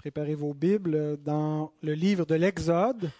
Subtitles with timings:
[0.00, 3.10] préparez vos Bibles dans le livre de l'Exode.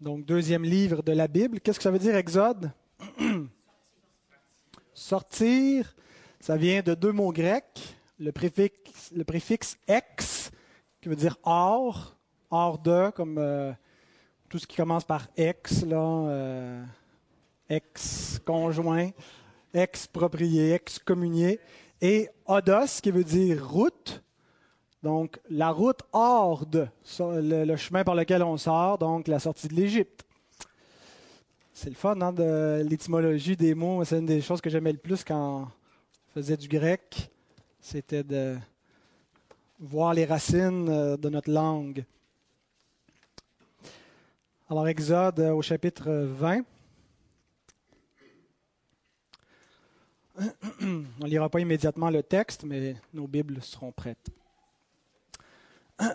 [0.00, 1.60] Donc, deuxième livre de la Bible.
[1.60, 2.72] Qu'est-ce que ça veut dire, Exode?
[4.94, 5.94] Sortir,
[6.40, 7.96] ça vient de deux mots grecs.
[8.18, 10.50] Le préfixe, le préfixe ex,
[11.00, 12.16] qui veut dire hors,
[12.50, 13.70] hors de, comme euh,
[14.48, 16.84] tout ce qui commence par ex, là, euh,
[17.68, 19.10] ex-conjoint,
[19.72, 21.60] exproprié, excommunié
[22.00, 24.22] et odos, qui veut dire route.
[25.02, 26.86] Donc, la route hors de,
[27.18, 30.24] le, chemin par lequel on sort, donc la sortie de l'Égypte.
[31.72, 34.04] C'est le fun, hein, de l'étymologie des mots.
[34.04, 35.68] C'est une des choses que j'aimais le plus quand on
[36.34, 37.30] faisait du grec.
[37.80, 38.56] C'était de
[39.78, 42.04] voir les racines euh, de notre langue.
[44.68, 46.64] Alors, Exode euh, au chapitre 20.
[50.80, 54.30] On ne lira pas immédiatement le texte, mais nos Bibles seront prêtes.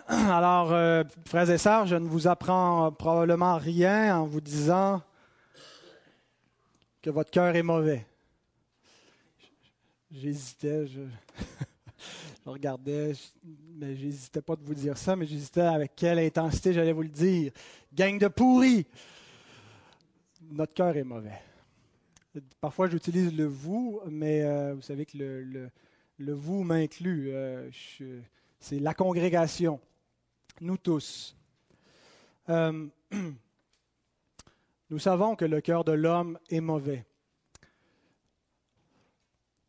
[0.08, 5.00] Alors, euh, frères et sœurs, je ne vous apprends probablement rien en vous disant
[7.00, 8.04] que votre cœur est mauvais.
[10.10, 11.02] J'hésitais, je,
[12.46, 13.12] regardais,
[13.76, 17.08] mais j'hésitais pas de vous dire ça, mais j'hésitais avec quelle intensité j'allais vous le
[17.08, 17.52] dire.
[17.94, 18.86] Gang de pourris!
[20.50, 21.38] Notre cœur est mauvais.
[22.60, 27.30] Parfois, j'utilise le vous, mais euh, vous savez que le, vous m'inclut.
[27.32, 27.70] Euh,
[28.58, 29.80] c'est la congrégation,
[30.60, 31.36] nous tous.
[32.48, 32.86] Euh,
[34.90, 37.04] nous savons que le cœur de l'homme est mauvais.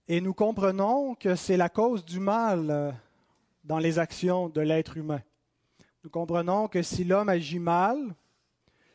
[0.08, 2.96] Et nous comprenons que c'est la cause du mal
[3.64, 5.22] dans les actions de l'être humain.
[6.04, 8.16] Nous comprenons que si l'homme agit mal,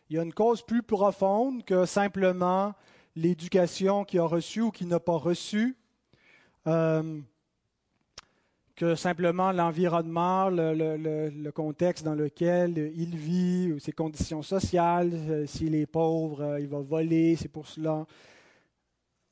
[0.09, 2.75] il y a une cause plus profonde que simplement
[3.17, 5.77] l'éducation qu'il a reçue ou qu'il n'a pas reçue,
[6.67, 7.21] euh,
[8.75, 15.87] que simplement l'environnement, le, contexte dans lequel il vit, ses conditions sociales, euh, s'il est
[15.87, 18.07] pauvre, euh, il va voler, c'est pour cela.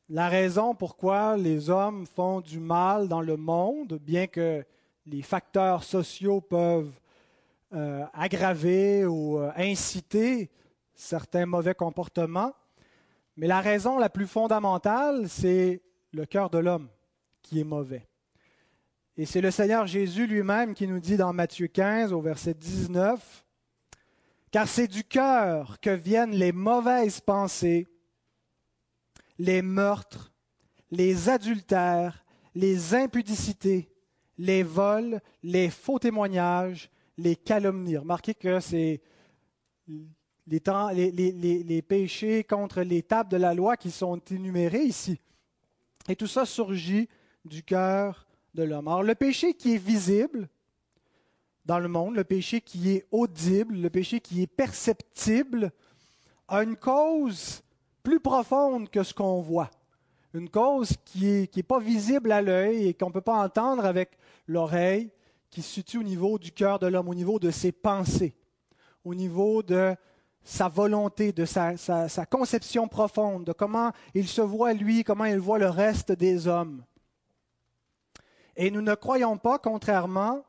[0.08, 4.64] La raison pourquoi les hommes font du mal dans le monde, bien que
[5.06, 6.92] les facteurs sociaux peuvent
[8.12, 10.50] aggraver ou inciter
[10.92, 12.52] certains mauvais comportements,
[13.36, 15.82] mais la raison la plus fondamentale, c'est
[16.12, 16.88] le cœur de l'homme
[17.42, 18.08] qui est mauvais.
[19.16, 23.44] Et c'est le Seigneur Jésus lui-même qui nous dit dans Matthieu 15 au verset 19,
[24.50, 27.86] Car c'est du cœur que viennent les mauvaises pensées,
[29.38, 30.32] les meurtres,
[30.90, 32.24] les adultères,
[32.54, 33.90] les impudicités,
[34.38, 37.98] les vols, les faux témoignages, les calomnies.
[37.98, 39.02] Remarquez que c'est
[40.46, 45.20] les, péchés contre les tables de la loi qui sont énumérés ici.
[46.08, 47.08] Et tout ça surgit
[47.44, 48.88] du cœur de l'homme.
[48.88, 50.48] Alors le péché qui est visible
[51.66, 55.70] dans le monde, le péché qui est audible, le péché qui est perceptible,
[56.48, 57.62] a une cause
[58.02, 59.70] plus profonde que ce qu'on voit.
[60.34, 64.10] Une cause qui n'est pas visible à l'œil et qu'on ne peut pas entendre avec
[64.46, 65.10] l'oreille,
[65.50, 68.34] qui se situe au niveau du cœur de l'homme, au niveau de ses pensées,
[69.04, 69.94] au niveau de
[70.42, 71.76] sa volonté, de sa,
[72.30, 76.82] conception profonde, de comment il se voit lui, comment il voit le reste des hommes.
[78.56, 80.44] Et nous ne croyons pas, contrairement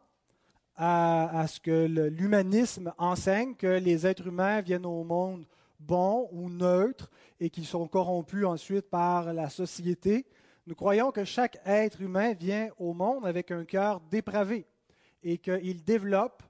[0.76, 5.46] à, ce que l'humanisme enseigne, que les êtres humains viennent au monde
[5.80, 7.10] bons ou neutres
[7.40, 10.26] et qu'ils sont corrompus ensuite par la société.
[10.68, 14.66] Nous croyons que chaque être humain vient au monde avec un cœur dépravé
[15.24, 16.44] et qu'il développe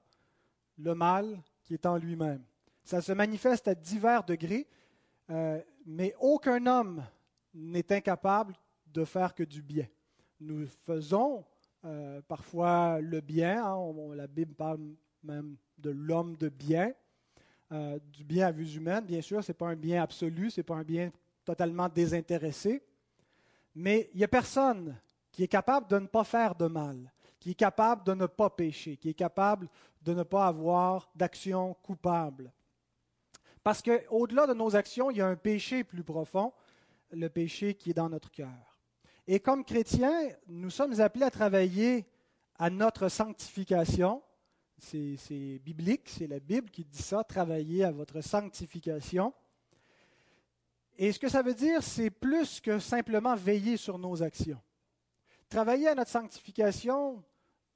[0.78, 2.42] le mal qui est en lui-même.
[2.84, 4.66] Ça se manifeste à divers degrés,
[5.30, 7.04] euh, mais aucun homme
[7.54, 8.54] n'est incapable
[8.86, 9.86] de faire que du bien.
[10.40, 11.44] Nous faisons
[11.84, 14.80] euh, parfois le bien, hein, la Bible parle
[15.22, 16.92] même de l'homme de bien,
[17.72, 20.60] euh, du bien à vue humaine, bien sûr, ce n'est pas un bien absolu, ce
[20.60, 21.10] n'est pas un bien
[21.44, 22.82] totalement désintéressé,
[23.74, 24.96] mais il n'y a personne
[25.30, 27.10] qui est capable de ne pas faire de mal,
[27.40, 29.68] qui est capable de ne pas pécher, qui est capable
[30.02, 32.52] de ne pas avoir d'action coupable.
[33.62, 36.52] Parce qu'au-delà de nos actions, il y a un péché plus profond,
[37.10, 38.78] le péché qui est dans notre cœur.
[39.26, 42.06] Et comme chrétiens, nous sommes appelés à travailler
[42.58, 44.22] à notre sanctification.
[44.78, 49.32] C'est biblique, c'est la Bible qui dit ça, travailler à votre sanctification.
[50.98, 54.60] Et ce que ça veut dire, c'est plus que simplement veiller sur nos actions.
[55.48, 57.22] Travailler à notre sanctification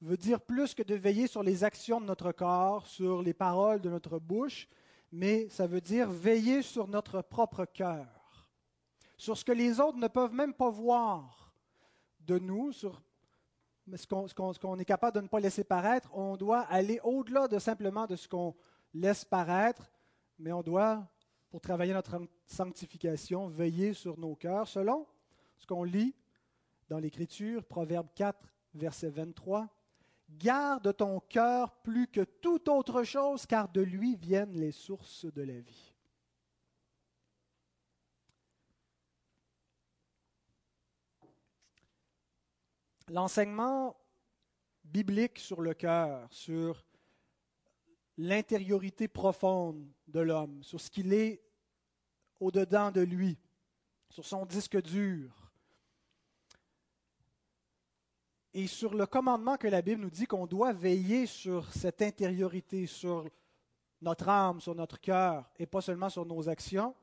[0.01, 3.79] veut dire plus que de veiller sur les actions de notre corps, sur les paroles
[3.79, 4.67] de notre bouche,
[5.11, 8.47] mais ça veut dire veiller sur notre propre cœur,
[9.17, 11.53] sur ce que les autres ne peuvent même pas voir
[12.21, 13.01] de nous, sur
[13.95, 18.05] ce qu'on est capable de ne pas laisser paraître, on doit aller au-delà de simplement
[18.05, 18.55] de ce qu'on
[18.93, 19.89] laisse paraître,
[20.37, 21.07] mais on doit,
[21.49, 25.07] pour travailler notre sanctification, veiller sur nos cœurs, selon
[25.57, 26.13] ce qu'on lit
[26.89, 28.37] dans l'Écriture, Proverbe 4,
[28.73, 29.69] verset 23.
[30.29, 35.41] Garde ton cœur plus que toute autre chose, car de lui viennent les sources de
[35.41, 35.93] la vie.
[43.09, 43.95] L'enseignement
[44.83, 46.85] biblique sur le cœur, sur
[48.17, 51.41] l'intériorité profonde de l'homme, sur ce qu'il est
[52.39, 53.37] au-dedans de lui,
[54.09, 55.46] sur son disque dur,
[58.53, 62.87] et sur le commandement que la Bible nous dit qu'on doit veiller sur cette intériorité,
[62.87, 63.29] sur
[64.01, 66.95] notre âme, sur notre cœur, et pas seulement sur nos actions,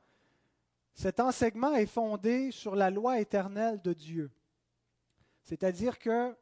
[0.95, 4.31] cet enseignement est fondé sur la loi éternelle de Dieu.
[5.43, 6.35] C'est-à-dire que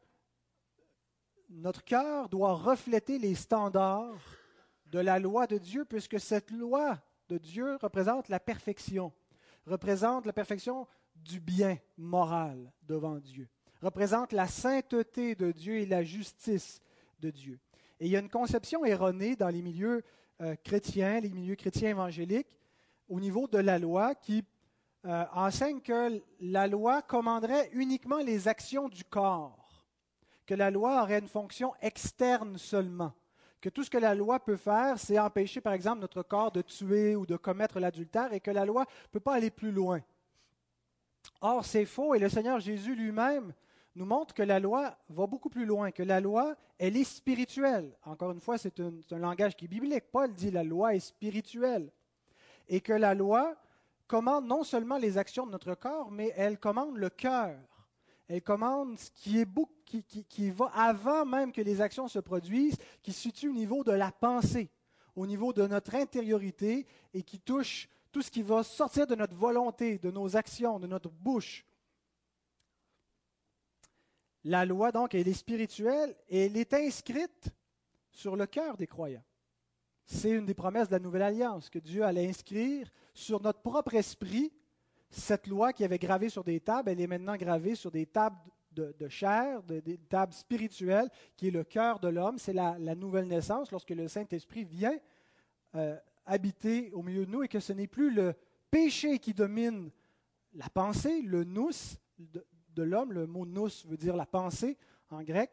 [1.49, 4.21] notre cœur doit refléter les standards
[4.87, 6.99] de la loi de Dieu, puisque cette loi
[7.29, 9.13] de Dieu représente la perfection,
[9.67, 13.49] représente la perfection du bien moral devant Dieu,
[13.83, 16.81] représente la sainteté de Dieu et la justice
[17.21, 17.59] de Dieu.
[18.01, 20.03] Et il y a une conception erronée dans les milieux
[20.41, 22.59] euh, chrétiens, les milieux chrétiens évangéliques,
[23.09, 24.45] au niveau de la loi, qui
[25.05, 29.85] euh, enseigne que la loi commanderait uniquement les actions du corps,
[30.47, 33.13] que la loi aurait une fonction externe seulement,
[33.61, 36.63] que tout ce que la loi peut faire, c'est empêcher, par exemple, notre corps de
[36.63, 40.01] tuer ou de commettre l'adultère, et que la loi ne peut pas aller plus loin.
[41.41, 43.53] Or, c'est faux, et le Seigneur Jésus lui-même
[43.95, 47.97] nous montre que la loi va beaucoup plus loin, que la loi, elle est spirituelle.
[48.05, 50.11] Encore une fois, c'est un, langage qui est biblique.
[50.11, 51.93] Paul dit la loi est spirituelle.
[52.69, 53.57] Et que la loi,
[54.07, 57.57] commande non seulement les actions de notre corps, mais elle commande le cœur.
[58.29, 59.49] Elle commande ce qui, est
[59.85, 63.85] qui, qui, va avant même que les actions se produisent, qui se situe au niveau
[63.85, 64.71] de la pensée,
[65.17, 69.35] au niveau de notre intériorité et qui touche tout ce qui va sortir de notre
[69.35, 71.65] volonté, de nos actions, de notre bouche.
[74.45, 77.49] La loi, donc, elle est spirituelle et elle est inscrite
[78.11, 79.25] sur le cœur des croyants.
[80.05, 83.95] C'est une des promesses de la Nouvelle Alliance, que Dieu allait inscrire sur notre propre
[83.95, 84.53] esprit
[85.11, 88.37] cette loi qui avait gravé sur des tables, elle est maintenant gravée sur des tables
[88.73, 92.39] de, chair, des tables spirituelles, qui est le cœur de l'homme.
[92.39, 94.97] C'est la, nouvelle naissance lorsque le Saint-Esprit vient
[95.75, 98.35] euh, habiter au milieu de nous et que ce n'est plus le
[98.71, 99.91] péché qui domine
[100.55, 101.71] la pensée, le nous
[102.75, 103.13] de, l'homme.
[103.13, 104.77] Le mot nous veut dire la pensée
[105.11, 105.51] en grec.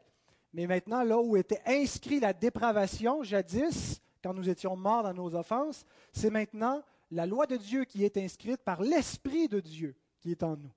[0.54, 5.36] Mais maintenant, là où était inscrit la dépravation, jadis, quand nous étions morts dans nos
[5.36, 6.82] offenses, c'est maintenant
[7.12, 10.72] la loi de Dieu qui est inscrite par l'Esprit de Dieu qui est en nous.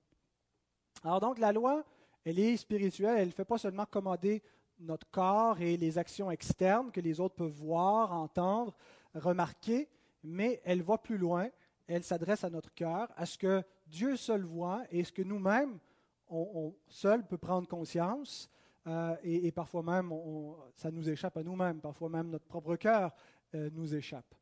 [1.03, 1.83] Alors donc la loi,
[2.23, 4.41] elle est spirituelle, elle ne fait pas seulement commander
[4.79, 8.75] notre corps et les actions externes que les autres peuvent voir, entendre,
[9.13, 9.89] remarquer,
[10.23, 11.49] mais elle va plus loin,
[11.87, 15.79] elle s'adresse à notre cœur, à ce que Dieu seul voit et ce que nous-mêmes,
[16.33, 18.49] on, seul peut prendre conscience,
[18.87, 20.11] euh, et, parfois même,
[20.75, 23.13] ça nous échappe à nous-mêmes, parfois même notre propre cœur
[23.55, 24.35] euh, nous échappe.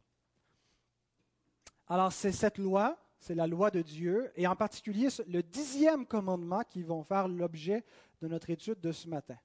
[1.87, 6.61] Alors c'est cette loi, c'est la loi de Dieu, et en particulier le dixième commandement
[6.63, 7.83] qui vont faire l'objet
[8.21, 9.37] de notre étude de ce matin.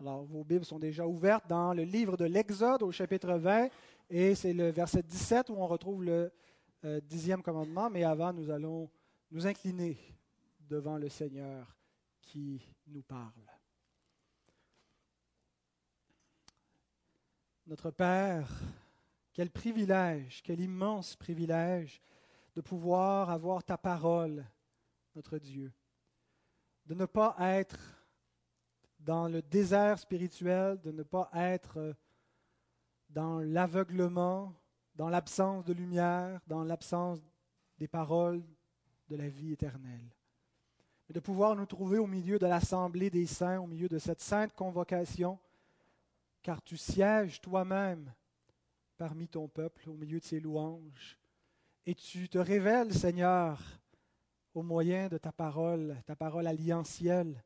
[0.00, 3.68] Alors vos Bibles sont déjà ouvertes dans le livre de l'Exode au chapitre 20,
[4.08, 6.32] et c'est le verset 17 où on retrouve le
[6.84, 8.88] euh, dixième commandement, mais avant nous allons
[9.30, 9.98] nous incliner
[10.68, 11.76] devant le Seigneur
[12.34, 13.50] nous parle.
[17.66, 18.50] Notre Père,
[19.32, 22.00] quel privilège, quel immense privilège
[22.54, 24.44] de pouvoir avoir ta parole,
[25.14, 25.72] notre Dieu.
[26.86, 27.78] De ne pas être
[28.98, 31.94] dans le désert spirituel, de ne pas être
[33.08, 34.54] dans l'aveuglement,
[34.94, 37.20] dans l'absence de lumière, dans l'absence
[37.78, 38.42] des paroles
[39.08, 40.10] de la vie éternelle.
[41.12, 44.54] De pouvoir nous trouver au milieu de l'assemblée des saints, au milieu de cette sainte
[44.54, 45.38] convocation,
[46.42, 48.10] car tu sièges toi-même
[48.96, 51.18] parmi ton peuple, au milieu de ses louanges.
[51.84, 53.60] Et tu te révèles, Seigneur,
[54.54, 57.44] au moyen de ta parole, ta parole alliantielle,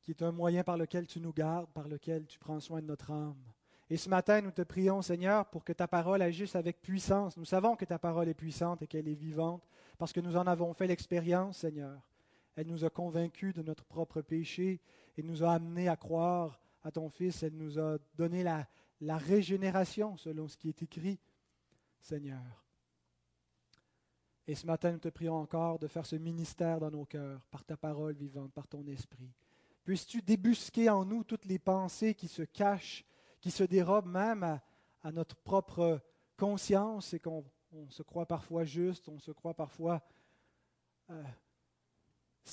[0.00, 2.86] qui est un moyen par lequel tu nous gardes, par lequel tu prends soin de
[2.86, 3.42] notre âme.
[3.90, 7.36] Et ce matin, nous te prions, Seigneur, pour que ta parole agisse avec puissance.
[7.36, 9.68] Nous savons que ta parole est puissante et qu'elle est vivante,
[9.98, 12.00] parce que nous en avons fait l'expérience, Seigneur.
[12.56, 14.80] Elle nous a convaincus de notre propre péché
[15.16, 17.42] et nous a amenés à croire à ton Fils.
[17.42, 18.68] Elle nous a donné la,
[19.00, 21.18] régénération selon ce qui est écrit,
[22.00, 22.64] Seigneur.
[24.46, 27.64] Et ce matin, nous te prions encore de faire ce ministère dans nos cœurs, par
[27.64, 29.32] ta parole vivante, par ton esprit.
[29.84, 33.04] Puisses-tu débusquer en nous toutes les pensées qui se cachent,
[33.40, 34.60] qui se dérobent même
[35.02, 36.00] à, notre propre
[36.36, 37.44] conscience et qu'on
[37.90, 40.02] se croit parfois juste, on se croit parfois
[41.10, 41.22] euh,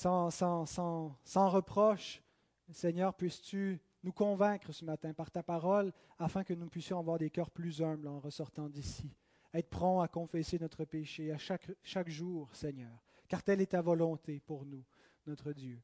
[0.02, 2.22] sans, reproche.
[2.70, 7.30] Seigneur, puisses-tu nous convaincre ce matin par ta parole afin que nous puissions avoir des
[7.30, 9.14] cœurs plus humbles en ressortant d'ici.
[9.54, 14.40] Être prompt à confesser notre péché à chaque jour, Seigneur, car telle est ta volonté
[14.40, 14.84] pour nous,
[15.26, 15.80] notre Dieu.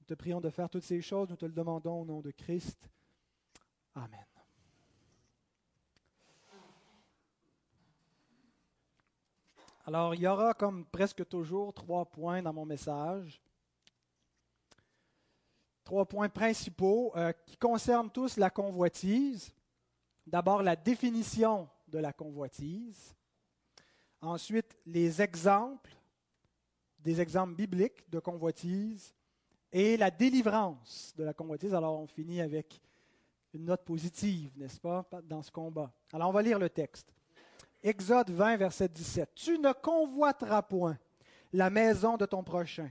[0.00, 2.30] Nous te prions de faire toutes ces choses, nous te le demandons au nom de
[2.30, 2.88] Christ.
[3.94, 4.33] Amen.
[9.84, 13.40] Alors, il y aura comme presque toujours trois points dans mon message
[15.84, 19.52] trois points principaux euh, qui concernent tous la convoitise.
[20.26, 23.14] D'abord, la définition de la convoitise.
[24.20, 25.94] Ensuite, les exemples,
[26.98, 29.14] des exemples bibliques de convoitise.
[29.70, 31.74] Et la délivrance de la convoitise.
[31.74, 32.80] Alors, on finit avec
[33.52, 35.92] une note positive, n'est-ce pas, dans ce combat.
[36.12, 37.12] Alors, on va lire le texte.
[37.84, 39.32] Exode 20, verset 17.
[39.36, 40.98] Tu ne convoiteras point
[41.52, 42.90] la maison de ton prochain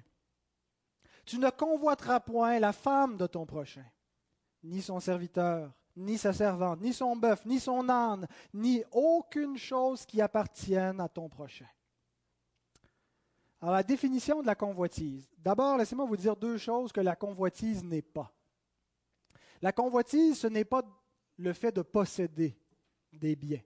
[1.26, 3.86] tu ne convoiteras point la femme de ton prochain,
[4.64, 10.06] ni son serviteur, ni sa servante, ni son bœuf, ni son âne, ni aucune chose
[10.06, 11.68] qui appartienne à ton prochain.
[13.62, 15.30] Alors la définition de la convoitise.
[15.38, 18.34] D'abord, laissez-moi vous dire deux choses que la convoitise n'est pas.
[19.62, 20.82] La convoitise, ce n'est pas
[21.38, 22.58] le fait de posséder
[23.14, 23.62] des biens.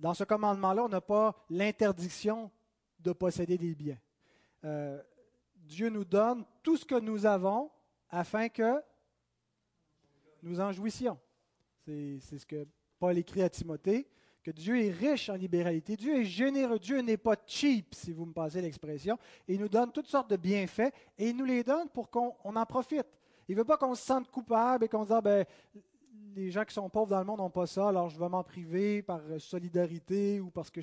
[0.00, 2.50] Dans ce commandement-là, on n'a pas l'interdiction
[2.98, 3.98] de posséder des biens.
[4.64, 5.00] Euh,
[5.54, 7.70] Dieu nous donne tout ce que nous avons
[8.08, 8.82] afin que
[10.42, 11.18] nous en jouissions.
[11.84, 12.66] C'est ce que
[12.98, 14.08] Paul écrit à Timothée,
[14.42, 15.96] que Dieu est riche en libéralité.
[15.96, 16.78] Dieu est généreux.
[16.78, 19.18] Dieu n'est pas cheap, si vous me passez l'expression.
[19.46, 22.66] Il nous donne toutes sortes de bienfaits et il nous les donne pour qu'on en
[22.66, 23.06] profite.
[23.48, 25.44] Il ne veut pas qu'on se sente coupable et qu'on se dise, ah, ben,
[26.34, 28.44] les gens qui sont pauvres dans le monde n'ont pas ça, alors je vais m'en
[28.44, 30.80] priver par solidarité ou parce que.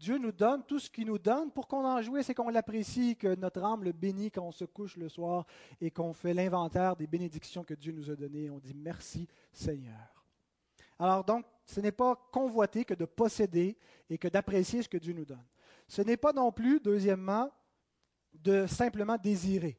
[0.00, 3.16] Dieu nous donne tout ce qu'il nous donne pour qu'on en jouisse et qu'on l'apprécie,
[3.16, 5.44] que notre âme le bénit quand on se couche le soir
[5.78, 8.48] et qu'on fait l'inventaire des bénédictions que Dieu nous a données.
[8.48, 10.24] On dit merci Seigneur.
[10.98, 13.76] Alors donc, ce n'est pas convoiter que de posséder
[14.08, 15.44] et que d'apprécier ce que Dieu nous donne.
[15.86, 17.50] Ce n'est pas non plus, deuxièmement,
[18.32, 19.78] de simplement désirer.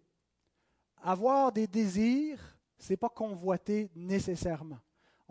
[1.01, 2.39] Avoir des désirs,
[2.77, 4.79] ce n'est pas convoiter nécessairement.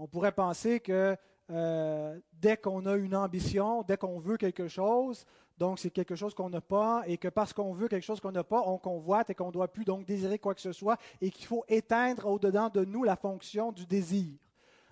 [0.02, 1.14] On pourrait penser que
[1.50, 5.26] euh, dès qu'on a une ambition, dès qu'on veut quelque chose,
[5.59, 8.33] donc c'est quelque chose qu'on n'a pas, et que parce qu'on veut quelque chose qu'on
[8.33, 10.97] n'a pas, on convoite et qu'on ne doit plus donc désirer quoi que ce soit,
[11.21, 14.33] et qu'il faut éteindre au-dedans de nous la fonction du désir.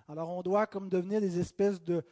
[0.07, 2.03] Alors on doit comme devenir des espèces de,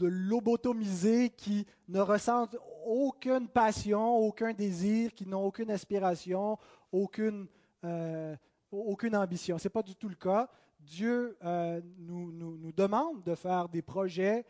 [0.00, 6.56] lobotomisés qui ne ressentent aucune passion, aucun désir, qui n'ont aucune aspiration,
[6.90, 7.48] aucune,
[7.84, 8.34] euh,
[8.70, 9.58] aucune ambition.
[9.58, 10.48] Ce n'est pas du tout le cas.
[10.86, 14.44] Dieu euh, nous, demande de faire des projets,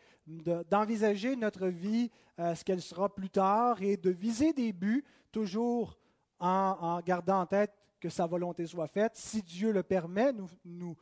[0.69, 5.97] d'envisager notre vie, euh, ce qu'elle sera plus tard, et de viser des buts, toujours
[6.39, 9.13] en, gardant en tête que sa volonté soit faite.
[9.15, 10.31] Si Dieu le permet,
[10.63, 10.95] nous,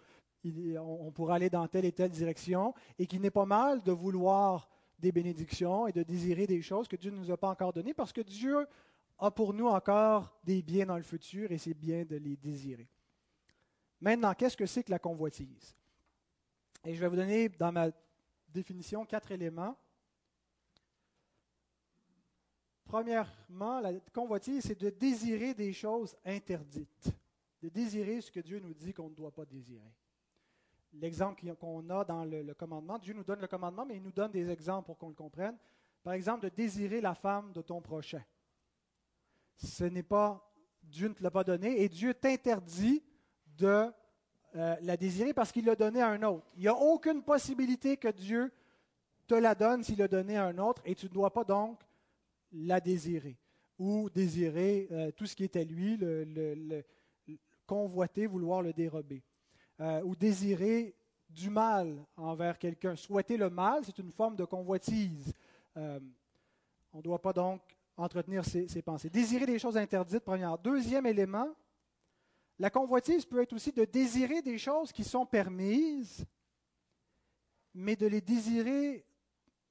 [0.80, 4.70] on pourra aller dans telle et telle direction, et qu'il n'est pas mal de vouloir
[4.98, 7.94] des bénédictions et de désirer des choses que Dieu ne nous a pas encore données,
[7.94, 8.66] parce que Dieu
[9.20, 12.88] a pour nous encore des biens dans le futur, et c'est bien de les désirer.
[14.06, 15.76] Maintenant, qu'est-ce que c'est que la convoitise?
[16.84, 17.90] Et je vais vous donner dans ma
[18.48, 19.76] définition quatre éléments.
[22.86, 27.10] Premièrement, la convoitise, c'est de désirer des choses interdites,
[27.64, 29.92] de désirer ce que Dieu nous dit qu'on ne doit pas désirer.
[30.94, 34.32] L'exemple qu'on a dans le, commandement, Dieu nous donne le commandement, mais il nous donne
[34.32, 35.58] des exemples pour qu'on le comprenne.
[36.04, 38.24] Par exemple, de désirer la femme de ton prochain.
[39.56, 40.48] Ce n'est pas,
[40.84, 43.02] Dieu ne te l'a pas donné, et Dieu t'interdit
[43.58, 43.92] de
[44.56, 46.46] euh, la désirer parce qu'il l'a donné à un autre.
[46.56, 48.52] Il n'y a aucune possibilité que Dieu
[49.28, 51.82] te la donne s'il l'a donné à un autre et tu ne dois pas donc
[52.54, 53.38] la désirer
[53.78, 56.84] ou désirer euh, tout ce qui est à lui, le,
[57.66, 59.22] convoiter, vouloir le dérober,
[59.82, 60.96] euh, ou désirer
[61.30, 62.96] du mal envers quelqu'un.
[62.96, 65.34] Souhaiter le mal, c'est une forme de convoitise.
[65.76, 66.00] on
[66.94, 67.60] ne doit pas donc
[67.98, 69.10] entretenir ses pensées.
[69.10, 70.58] Désirer des choses interdites, première.
[70.58, 71.50] Deuxième élément,
[72.60, 76.26] la convoitise peut être aussi de désirer des choses qui sont permises,
[77.74, 79.06] mais de les désirer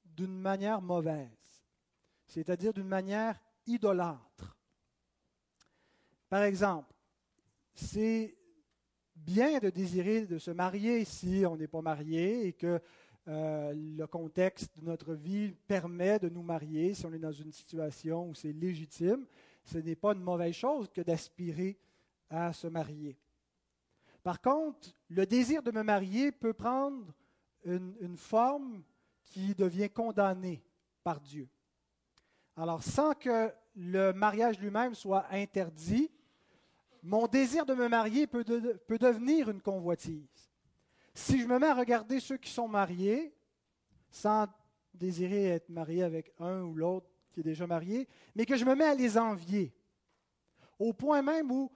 [0.03, 1.63] d'une manière mauvaise,
[2.27, 4.55] c'est-à-dire d'une manière idolâtre.
[6.29, 6.93] Par exemple,
[7.73, 8.35] c'est
[9.15, 12.79] bien de désirer de se marier si on n'est pas marié et que
[13.27, 17.51] euh, le contexte de notre vie permet de nous marier, si on est dans une
[17.51, 19.25] situation où c'est légitime.
[19.63, 21.79] Ce n'est pas une mauvaise chose que d'aspirer
[22.29, 23.17] à se marier.
[24.23, 27.13] Par contre, le désir de me marier peut prendre
[27.63, 28.83] une, forme
[29.23, 30.63] qui devient condamnée
[31.03, 31.47] par Dieu.
[32.55, 36.09] Alors, sans que le mariage lui-même soit interdit,
[37.03, 38.43] mon désir de me marier peut,
[38.87, 40.49] peut, devenir une convoitise.
[41.13, 43.31] Si je me mets à regarder ceux qui sont mariés,
[44.09, 44.47] sans
[44.93, 48.73] désirer être marié avec un ou l'autre qui est déjà marié, mais que je me
[48.73, 49.71] mets à les envier,
[50.79, 51.71] au point même où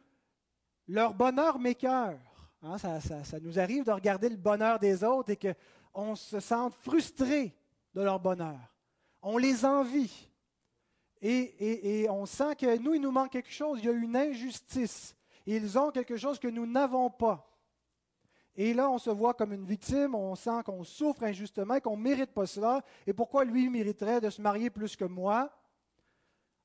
[0.89, 2.17] leur bonheur m'écœure.
[2.61, 6.73] Hein, ça, ça, nous arrive de regarder le bonheur des autres et qu'on se sente
[6.73, 7.55] frustré
[7.93, 8.59] de leur bonheur.
[9.21, 10.27] On les envie.
[11.21, 13.79] Et, et, on sent que nous, il nous manque quelque chose.
[13.79, 15.15] Il y a une injustice.
[15.45, 17.45] Ils ont quelque chose que nous n'avons pas.
[18.55, 22.01] Et là, on se voit comme une victime, on sent qu'on souffre injustement, qu'on ne
[22.01, 22.81] mérite pas cela.
[23.05, 25.49] Et pourquoi lui mériterait de se marier plus que moi?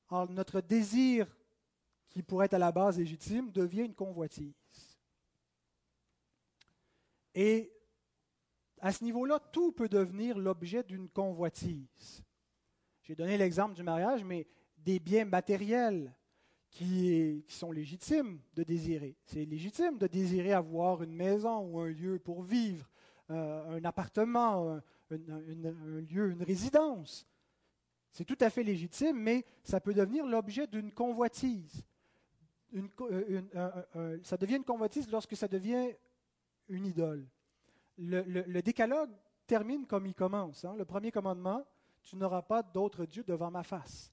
[0.09, 1.27] Alors, notre désir,
[2.15, 4.53] qui pourrait être à la base légitime, devient une convoitise.
[7.33, 7.73] Et
[8.79, 12.23] à ce niveau-là, tout peut devenir l'objet d'une convoitise.
[13.03, 16.15] J'ai donné l'exemple du mariage, mais des biens matériels,
[16.71, 19.17] qui, sont légitimes de désirer.
[19.25, 22.89] C'est légitime de désirer avoir une maison ou un lieu pour vivre,
[23.29, 24.79] euh, un appartement,
[25.11, 27.27] un, lieu, une résidence.
[28.13, 31.83] C'est tout à fait légitime, mais ça peut devenir l'objet d'une convoitise.
[32.75, 35.93] Euh, ça devient une convoitise lorsque ça devient
[36.67, 37.25] une idole.
[37.97, 39.11] Le, décalogue
[39.47, 40.65] termine comme il commence.
[40.65, 40.75] Hein.
[40.77, 41.65] Le premier commandement,
[42.03, 44.11] tu n'auras pas d'autre Dieu devant ma face.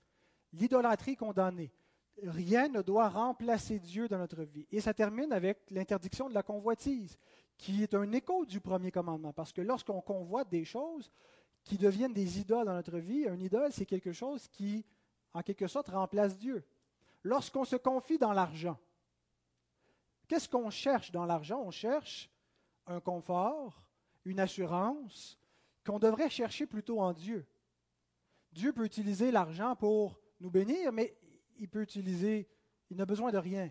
[0.52, 1.72] L'idolâtrie condamnée
[2.22, 4.66] rien ne doit remplacer Dieu dans notre vie.
[4.70, 7.16] Et ça termine avec l'interdiction de la convoitise,
[7.56, 9.32] qui est un écho du premier commandement.
[9.32, 11.10] Parce que lorsqu'on convoite des choses
[11.64, 14.84] qui deviennent des idoles dans notre vie, un idole, c'est quelque chose qui,
[15.32, 16.64] en quelque sorte, remplace Dieu.
[17.24, 18.78] Lorsqu'on se confie dans l'argent,
[20.28, 21.62] qu'est-ce qu'on cherche dans l'argent?
[21.64, 22.30] On cherche
[22.86, 23.82] un confort,
[24.24, 25.38] une assurance
[25.84, 27.46] qu'on devrait chercher plutôt en Dieu.
[28.52, 31.16] Dieu peut utiliser l'argent pour nous bénir, mais
[31.56, 32.48] il peut utiliser,
[32.90, 33.70] il n'a besoin de rien.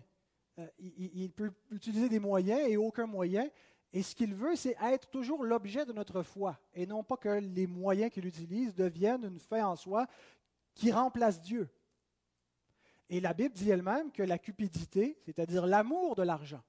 [0.58, 3.48] Euh, il, peut utiliser des moyens et aucun moyen.
[3.92, 7.28] Et ce qu'il veut, c'est être toujours l'objet de notre foi, et non pas que
[7.28, 10.06] les moyens qu'il utilise deviennent une fin en soi
[10.74, 11.68] qui remplace Dieu.
[13.12, 16.64] Et la Bible dit elle-même que la cupidité, c'est-à-dire l'amour de l'argent,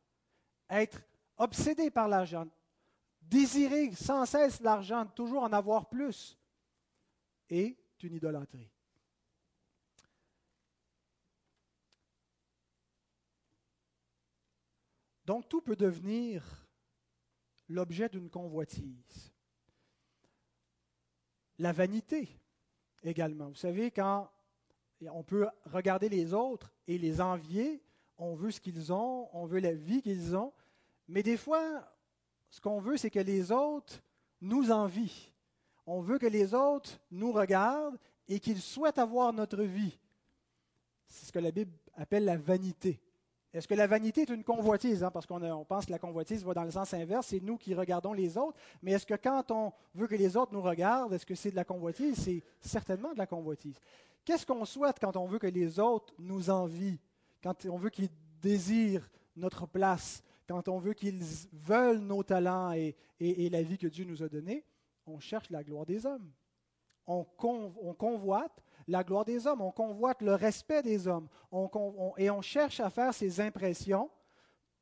[0.70, 1.02] être
[1.38, 2.46] obsédé par l'argent,
[3.22, 6.38] désirer sans cesse l'argent, toujours en avoir plus,
[7.50, 8.70] est une idolâtrie.
[15.26, 16.68] Donc tout peut devenir
[17.70, 19.32] l'objet d'une convoitise.
[21.60, 22.38] La vanité
[23.02, 23.48] également.
[23.48, 24.30] Vous savez, quand
[25.12, 27.82] on peut regarder les autres et les envier,
[28.18, 30.54] on veut ce qu'ils ont, on veut la vie qu'ils ont,
[31.08, 31.92] mais des fois,
[32.50, 34.02] ce qu'on veut, c'est que les autres
[34.42, 35.32] nous envient.
[35.86, 39.98] On veut que les autres nous regardent et qu'ils souhaitent avoir notre vie.
[41.08, 43.02] C'est ce que la Bible appelle la vanité.
[43.54, 45.04] Est-ce que la vanité est une convoitise?
[45.04, 45.12] Hein?
[45.12, 48.14] Parce qu'on pense que la convoitise va dans le sens inverse, c'est nous qui regardons
[48.14, 48.58] les autres.
[48.82, 51.56] Mais est-ce que quand on veut que les autres nous regardent, est-ce que c'est de
[51.56, 52.18] la convoitise?
[52.18, 53.80] C'est certainement de la convoitise.
[54.26, 56.98] Qu'est-ce qu'on souhaite quand on veut que les autres nous envient?
[57.44, 58.10] Quand on veut qu'ils
[58.42, 60.24] désirent notre place?
[60.48, 64.66] Quand on veut qu'ils veulent nos talents et, la vie que Dieu nous a donnée?
[65.06, 66.32] On cherche la gloire des hommes.
[67.06, 67.24] on
[67.94, 71.28] convoite la gloire des hommes, on convoite le respect des hommes,
[72.18, 74.10] et on cherche à faire ces impressions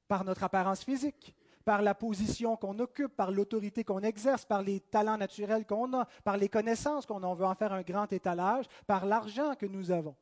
[0.08, 4.80] par notre apparence physique, par la position qu'on occupe, par l'autorité qu'on exerce, par les
[4.80, 7.28] talents naturels qu'on a, par les connaissances qu'on a.
[7.28, 10.16] On veut en faire un grand étalage, par l'argent que nous avons.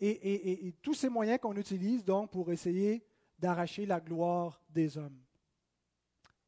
[0.00, 3.04] Et, et tous ces moyens qu'on utilise donc pour essayer
[3.38, 5.18] d'arracher la gloire des hommes.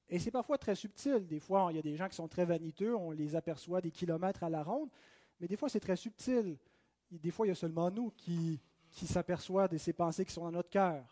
[0.09, 1.27] Et c'est parfois très subtil.
[1.27, 3.91] Des fois, il y a des gens qui sont très vaniteux, on les aperçoit des
[3.91, 4.91] kilomètres à la ronde,
[5.41, 6.59] mais des fois, c'est très subtil
[7.19, 10.45] des fois, il y a seulement nous qui, qui s'aperçoit de ces pensées qui sont
[10.45, 11.05] dans notre cœur.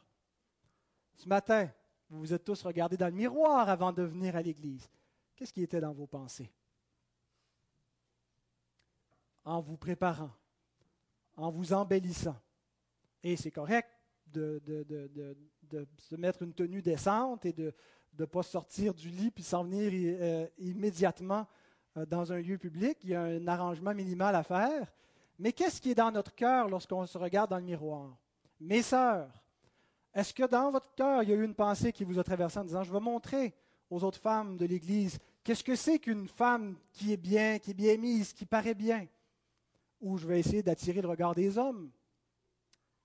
[1.16, 1.70] Ce matin,
[2.08, 4.88] vous vous êtes tous regardés dans le miroir avant de venir à l'église.
[5.36, 6.50] Qu'est-ce qui était dans vos pensées?
[9.44, 10.32] En vous préparant,
[11.36, 12.36] en vous embellissant.
[13.22, 13.88] Et c'est correct
[14.26, 14.60] de,
[15.98, 17.74] se mettre une tenue décente et de
[18.18, 21.46] ne pas sortir du lit puis s'en venir euh, immédiatement
[21.96, 22.98] euh, dans un lieu public.
[23.04, 24.92] Il y a un arrangement minimal à faire.
[25.40, 28.14] Mais qu'est-ce qui est dans notre cœur lorsqu'on se regarde dans le miroir?
[28.60, 29.32] Mes sœurs,
[30.12, 32.58] est-ce que dans votre cœur, il y a eu une pensée qui vous a traversé
[32.58, 33.54] en disant, je vais montrer
[33.88, 37.74] aux autres femmes de l'Église qu'est-ce que c'est qu'une femme qui est bien, qui est
[37.74, 39.06] bien mise, qui paraît bien?
[40.02, 41.90] Ou je vais essayer d'attirer le regard des hommes?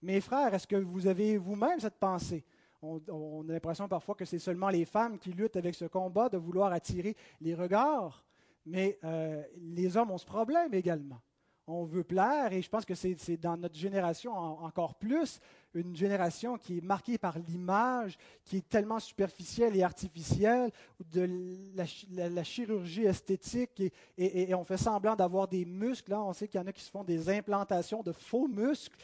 [0.01, 2.43] Mes frères, est-ce que vous avez vous-même cette pensée?
[2.81, 6.37] On, a l'impression parfois que c'est seulement les femmes qui luttent avec ce combat de
[6.37, 8.25] vouloir attirer les regards,
[8.65, 11.21] mais euh, les hommes ont ce problème également.
[11.67, 15.39] On veut plaire, et je pense que c'est dans notre génération encore plus,
[15.73, 20.71] une génération qui est marquée par l'image, qui est tellement superficielle et artificielle,
[21.11, 21.27] de
[21.75, 23.81] la, chirurgie esthétique,
[24.15, 26.11] et, on fait semblant d'avoir des muscles.
[26.11, 28.97] Là, on sait qu'il y en a qui se font des implantations de faux muscles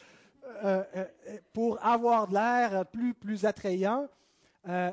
[0.63, 1.05] euh, euh,
[1.53, 4.07] pour avoir de l'air plus, plus attrayant.
[4.67, 4.91] Euh,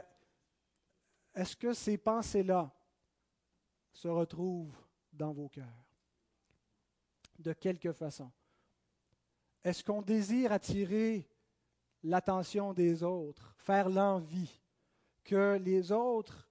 [1.35, 2.71] est-ce que ces pensées-là
[3.93, 4.75] se retrouvent
[5.13, 5.88] dans vos cœurs?
[7.39, 8.31] De quelque façon?
[9.63, 11.29] Est-ce qu'on désire attirer
[12.03, 14.61] l'attention des autres, faire l'envie,
[15.25, 16.49] que les autres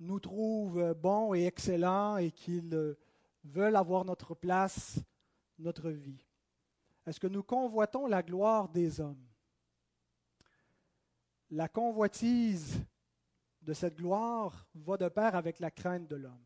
[0.00, 2.96] nous trouvent bons et excellents et qu'ils
[3.44, 4.98] veulent avoir notre place,
[5.58, 6.24] notre vie?
[7.06, 9.26] Est-ce que nous convoitons la gloire des hommes?
[11.50, 12.78] La convoitise
[13.62, 16.44] de cette gloire va de pair avec la crainte de l'homme.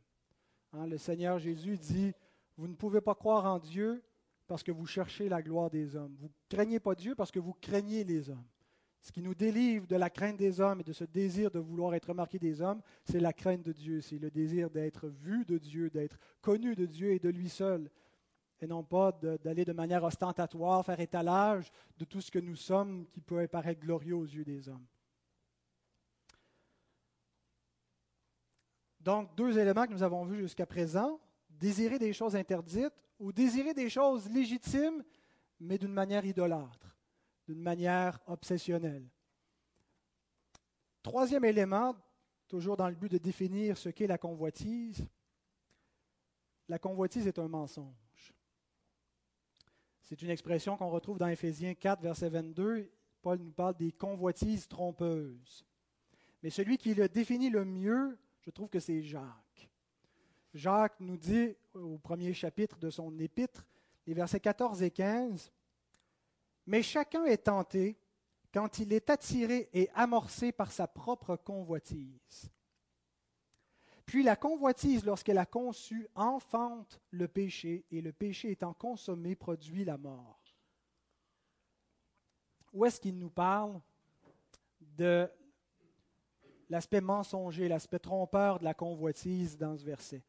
[0.73, 2.15] Hein, le Seigneur Jésus dit,
[2.63, 4.05] vous ne pouvez pas croire en Dieu
[4.47, 6.15] parce que vous cherchez la gloire des hommes.
[6.21, 8.47] Vous ne craignez pas Dieu parce que vous craignez les hommes.
[9.01, 11.93] Ce qui nous délivre de la crainte des hommes et de ce désir de vouloir
[11.97, 15.59] être remarqué des hommes, c'est la crainte de Dieu, c'est le désir d'être vu de
[15.59, 17.91] Dieu, d'être connu de Dieu et de lui seul
[18.61, 23.09] et non pas d'aller de, manière ostentatoire, faire étalage de tout ce que nous sommes
[23.09, 24.87] qui peut paraître glorieux aux yeux des hommes.
[29.01, 31.19] Donc, deux éléments que nous avons vus jusqu'à présent,
[31.59, 35.05] désirer des choses interdites ou désirer des choses légitimes,
[35.61, 36.97] mais d'une manière idolâtre,
[37.47, 39.09] d'une manière obsessionnelle.
[41.03, 41.97] Troisième élément,
[42.49, 45.07] toujours dans le but de définir ce qu'est la convoitise,
[46.69, 48.35] la convoitise est un mensonge.
[50.03, 52.91] C'est une expression qu'on retrouve dans Éphésiens 4, verset 22.
[53.23, 55.65] Paul nous parle des convoitises trompeuses.
[56.43, 59.42] Mais celui qui le définit le mieux, je trouve que c'est Jacques.
[60.55, 63.67] Jacques nous dit au premier chapitre de son épître,
[64.07, 65.51] les versets 14 et 15,
[66.67, 67.97] Mais chacun est tenté
[68.53, 72.51] quand il est attiré et amorcé par sa propre convoitise.
[74.05, 79.85] Puis la convoitise, lorsqu'elle a conçu, enfante le péché, et le péché étant consommé produit
[79.85, 80.39] la mort.
[82.75, 83.81] Où est-ce qu'il nous parle
[84.81, 85.31] de
[86.69, 90.23] l'aspect mensonger, l'aspect trompeur de la convoitise dans ce verset?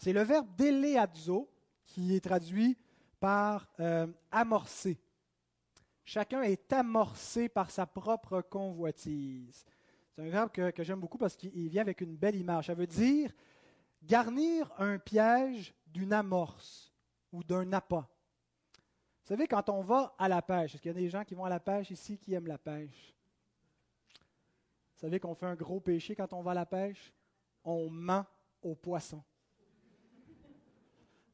[0.00, 1.46] C'est le verbe déléadzo
[1.84, 2.78] qui est traduit
[3.20, 4.98] par euh, amorcer.
[6.04, 9.62] Chacun est amorcé par sa propre convoitise.
[10.10, 12.68] C'est un verbe que, j'aime beaucoup parce qu'il vient avec une belle image.
[12.68, 13.30] Ça veut dire
[14.02, 16.94] garnir un piège d'une amorce
[17.30, 18.08] ou d'un appât.
[19.22, 21.34] Vous savez, quand on va à la pêche, est-ce qu'il y a des gens qui
[21.34, 23.14] vont à la pêche ici qui aiment la pêche?
[24.94, 27.12] Vous savez qu'on fait un gros péché quand on va à la pêche?
[27.64, 28.24] On ment
[28.62, 29.22] aux poissons.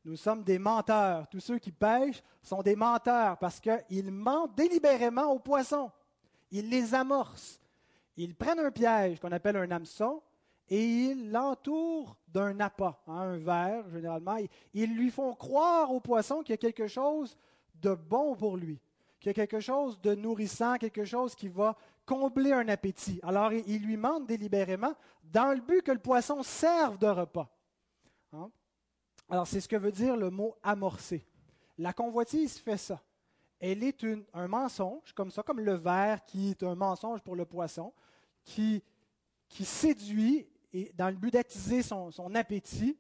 [0.06, 1.26] Nous sommes des menteurs.
[1.26, 5.90] Tous ceux qui pêchent sont des menteurs parce qu'ils mentent délibérément aux poissons.
[6.52, 7.60] Ils les amorcent.
[8.16, 10.22] Ils prennent un piège qu'on appelle un hameçon
[10.68, 14.36] et ils l'entourent d'un appât, hein, un verre généralement.
[14.72, 17.36] Ils lui font croire au poisson qu'il y a quelque chose
[17.74, 18.78] de bon pour lui,
[19.18, 23.18] qu'il y a quelque chose de nourrissant, quelque chose qui va combler un appétit.
[23.24, 27.50] Alors ils lui mentent délibérément dans le but que le poisson serve de repas.
[28.32, 28.52] Hein?
[29.28, 31.26] Alors c'est ce que veut dire le mot amorcer.
[31.78, 33.02] La convoitise fait ça.
[33.58, 37.46] Elle est un mensonge, comme ça, comme le verre qui est un mensonge pour le
[37.46, 37.92] poisson
[38.44, 38.82] qui,
[39.48, 42.98] séduit et, dans le but d'attiser son, appétit.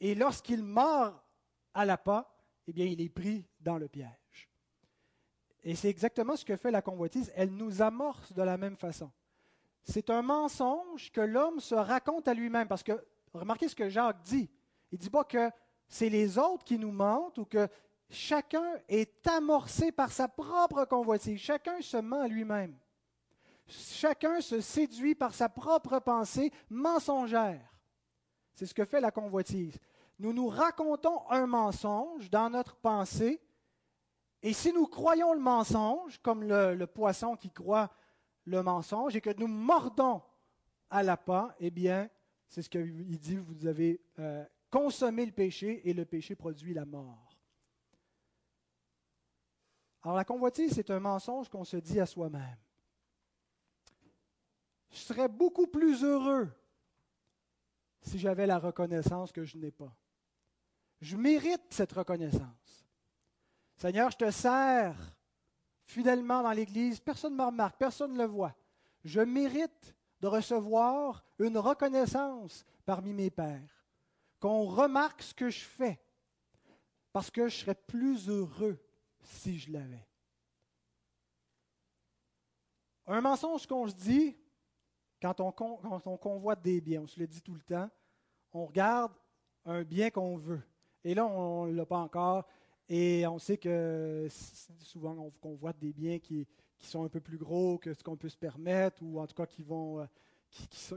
[0.00, 1.22] Et lorsqu'il mord
[1.74, 2.34] à la pas,
[2.66, 4.48] eh bien, il est pris dans le piège.
[5.64, 7.32] Et c'est exactement ce que fait la convoitise.
[7.34, 9.10] Elle nous amorce de la même façon.
[9.82, 12.68] C'est un mensonge que l'homme se raconte à lui-même.
[12.68, 12.92] Parce que,
[13.32, 14.50] remarquez ce que Jacques dit.
[14.92, 15.50] Il ne dit pas que
[15.86, 17.68] c'est les autres qui nous mentent ou que
[18.10, 21.40] chacun est amorcé par sa propre convoitise.
[21.40, 22.76] Chacun se ment à lui-même.
[23.66, 27.68] Chacun se séduit par sa propre pensée mensongère.
[28.54, 29.78] C'est ce que fait la convoitise.
[30.18, 33.40] Nous nous racontons un mensonge dans notre pensée,
[34.42, 37.90] et si nous croyons le mensonge, comme le, poisson qui croit
[38.44, 40.22] le mensonge, et que nous mordons
[40.90, 42.08] à la pas, eh bien,
[42.48, 46.84] c'est ce qu'il dit, vous avez euh, consommé le péché, et le péché produit la
[46.84, 47.38] mort.
[50.02, 52.58] Alors la convoitise, c'est un mensonge qu'on se dit à soi-même
[54.90, 56.48] je serais beaucoup plus heureux
[58.02, 59.94] si j'avais la reconnaissance que je n'ai pas.
[61.00, 62.86] Je mérite cette reconnaissance.
[63.76, 64.96] Seigneur, je te sers
[65.84, 68.54] fidèlement dans l'Église, personne ne me remarque, personne ne le voit.
[69.04, 73.77] je mérite de recevoir une reconnaissance parmi mes pères,
[74.40, 76.00] qu'on remarque ce que je fais,
[77.12, 78.78] parce que je serais plus heureux
[79.22, 80.06] si je l'avais.
[83.06, 84.36] Un mensonge qu'on se dit
[85.20, 87.90] quand on, quand on convoite des biens, on se le dit tout le temps,
[88.52, 89.12] on regarde
[89.64, 90.62] un bien qu'on veut.
[91.04, 92.46] Et là, on ne l'a pas encore.
[92.88, 94.28] Et on sait que
[94.80, 96.46] souvent, on convoite des biens qui,
[96.80, 99.46] sont un peu plus gros que ce qu'on peut se permettre, ou en tout cas
[99.46, 100.06] qui vont, euh,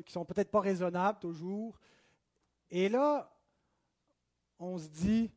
[0.04, 1.80] qui, sont peut-être pas raisonnables toujours.
[2.72, 3.30] Et là,
[4.58, 5.30] on se dit,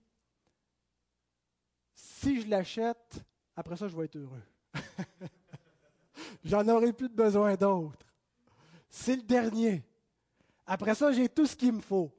[1.93, 3.25] si je l'achète,
[3.57, 4.43] après ça, je vais être heureux.
[6.45, 8.07] J'en aurai plus de besoin d'autres.
[8.89, 9.83] C'est le dernier.
[10.65, 12.13] Après ça, j'ai tout ce qu'il me faut.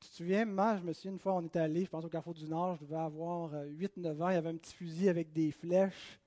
[0.00, 2.08] Tu te souviens, moi, je me souviens une fois, on était allé, je pense au
[2.08, 5.08] Carrefour du Nord, je devais avoir 8-9 euh, ans, il y avait un petit fusil
[5.08, 6.18] avec des flèches,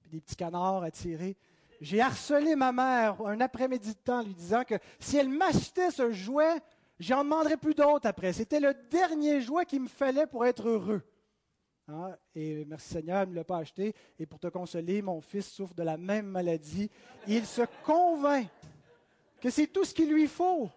[0.00, 1.36] puis des petits canards à tirer.
[1.82, 6.12] J'ai harcelé ma mère un après-midi de temps, lui disant que si elle m'achetait ce
[6.12, 6.60] jouet,
[7.00, 8.32] j'en demanderais plus d'autres après.
[8.32, 11.02] C'était le dernier jouet qu'il me fallait pour être heureux.
[11.88, 12.16] Hein?
[12.36, 13.96] Et merci Seigneur, il ne me l'a pas acheté.
[14.16, 16.88] Et pour te consoler, mon fils souffre de la même maladie.
[17.26, 18.46] Il se convainc
[19.40, 20.70] que c'est tout ce qu'il lui faut.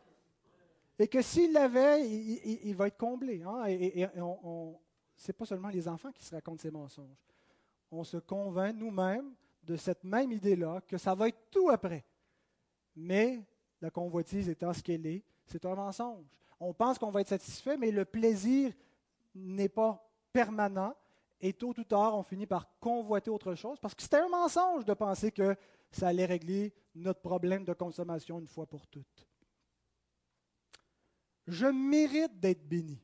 [0.97, 3.43] Et que s'il l'avait, il, va être comblé.
[3.43, 3.65] Hein?
[3.67, 4.75] Et, on,
[5.15, 7.21] ce n'est pas seulement les enfants qui se racontent ces mensonges.
[7.91, 9.35] On se convainc nous-mêmes
[9.65, 12.06] de cette même idée-là, que ça va être tout après.
[12.95, 13.43] Mais
[13.82, 16.25] la convoitise étant ce qu'elle est, c'est un mensonge.
[16.60, 18.73] On pense qu'on va être satisfait, mais le plaisir
[19.34, 20.93] n'est pas permanent.
[21.41, 24.86] Et tôt ou tard, on finit par convoiter autre chose parce que c'était un mensonge
[24.86, 25.56] de penser que
[25.91, 29.28] ça allait régler notre problème de consommation une fois pour toutes.
[31.47, 32.99] Je mérite d'être béni.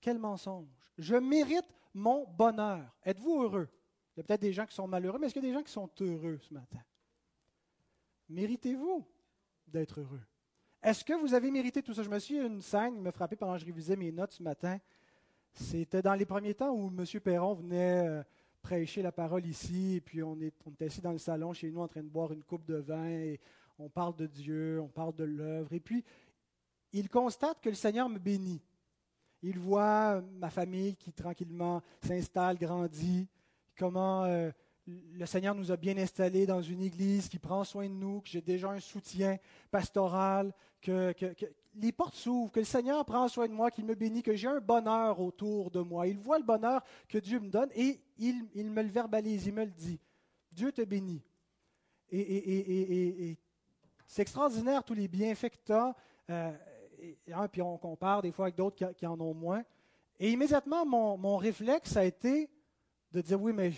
[0.00, 0.68] Quel mensonge.
[0.98, 2.94] Je mérite mon bonheur.
[3.04, 3.68] Êtes-vous heureux?
[4.16, 5.54] Il y a peut-être des gens qui sont malheureux, mais est-ce qu'il y a des
[5.54, 6.80] gens qui sont heureux ce matin?
[8.28, 9.04] Méritez-vous
[9.66, 10.20] d'être heureux?
[10.82, 12.02] Est-ce que vous avez mérité tout ça?
[12.02, 14.42] Je me suis une scène qui me frappait pendant que je révisais mes notes ce
[14.42, 14.78] matin.
[15.52, 17.04] C'était dans les premiers temps où M.
[17.20, 18.22] Perron venait euh,
[18.62, 21.70] prêcher la parole ici, et puis on, est, on était assis dans le salon chez
[21.70, 23.40] nous en train de boire une coupe de vin, et
[23.78, 26.04] on parle de Dieu, on parle de l'œuvre, et puis
[26.92, 28.62] il constate que le Seigneur me bénit.
[29.42, 33.26] Il voit ma famille qui tranquillement s'installe, grandit,
[33.80, 34.50] comment euh,
[34.86, 38.28] le Seigneur nous a bien installés dans une église qui prend soin de nous, que
[38.28, 39.38] j'ai déjà un soutien
[39.70, 41.14] pastoral, que,
[41.76, 44.48] les portes s'ouvrent, que le Seigneur prend soin de moi, qu'il me bénit, que j'ai
[44.48, 46.06] un bonheur autour de moi.
[46.06, 49.64] Il voit le bonheur que Dieu me donne et il, me le verbalise, il me
[49.64, 49.98] le dit.
[50.52, 51.22] Dieu te bénit.
[52.10, 53.38] Et,
[54.06, 55.94] c'est extraordinaire tous les bienfaits que tu as.
[56.28, 56.52] Euh,
[57.32, 59.62] hein, puis on compare des fois avec d'autres qui, en ont moins.
[60.18, 62.50] Et immédiatement, mon réflexe a été
[63.12, 63.72] de dire oui, mais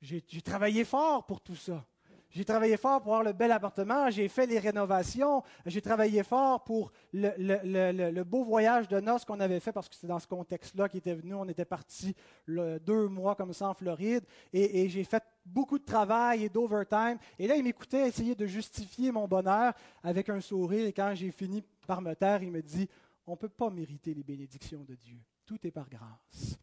[0.00, 1.84] j'ai travaillé fort pour tout ça.
[2.30, 6.64] J'ai travaillé fort pour avoir le bel appartement, j'ai fait les rénovations, j'ai travaillé fort
[6.64, 10.88] pour le, beau voyage de noces qu'on avait fait, parce que c'est dans ce contexte-là
[10.88, 11.34] qu'il était venu.
[11.34, 12.14] On était parti
[12.46, 17.18] deux mois comme ça en Floride, et, j'ai fait beaucoup de travail et d'overtime.
[17.38, 21.30] Et là, il m'écoutait essayer de justifier mon bonheur avec un sourire, et quand j'ai
[21.30, 22.88] fini par me taire, il me dit,
[23.26, 25.18] on ne peut pas mériter les bénédictions de Dieu.
[25.46, 26.58] Tout est par grâce.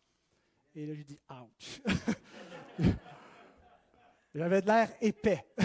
[0.76, 1.82] Et là, j'ai dit, ouch.
[4.34, 5.46] J'avais de l'air épais.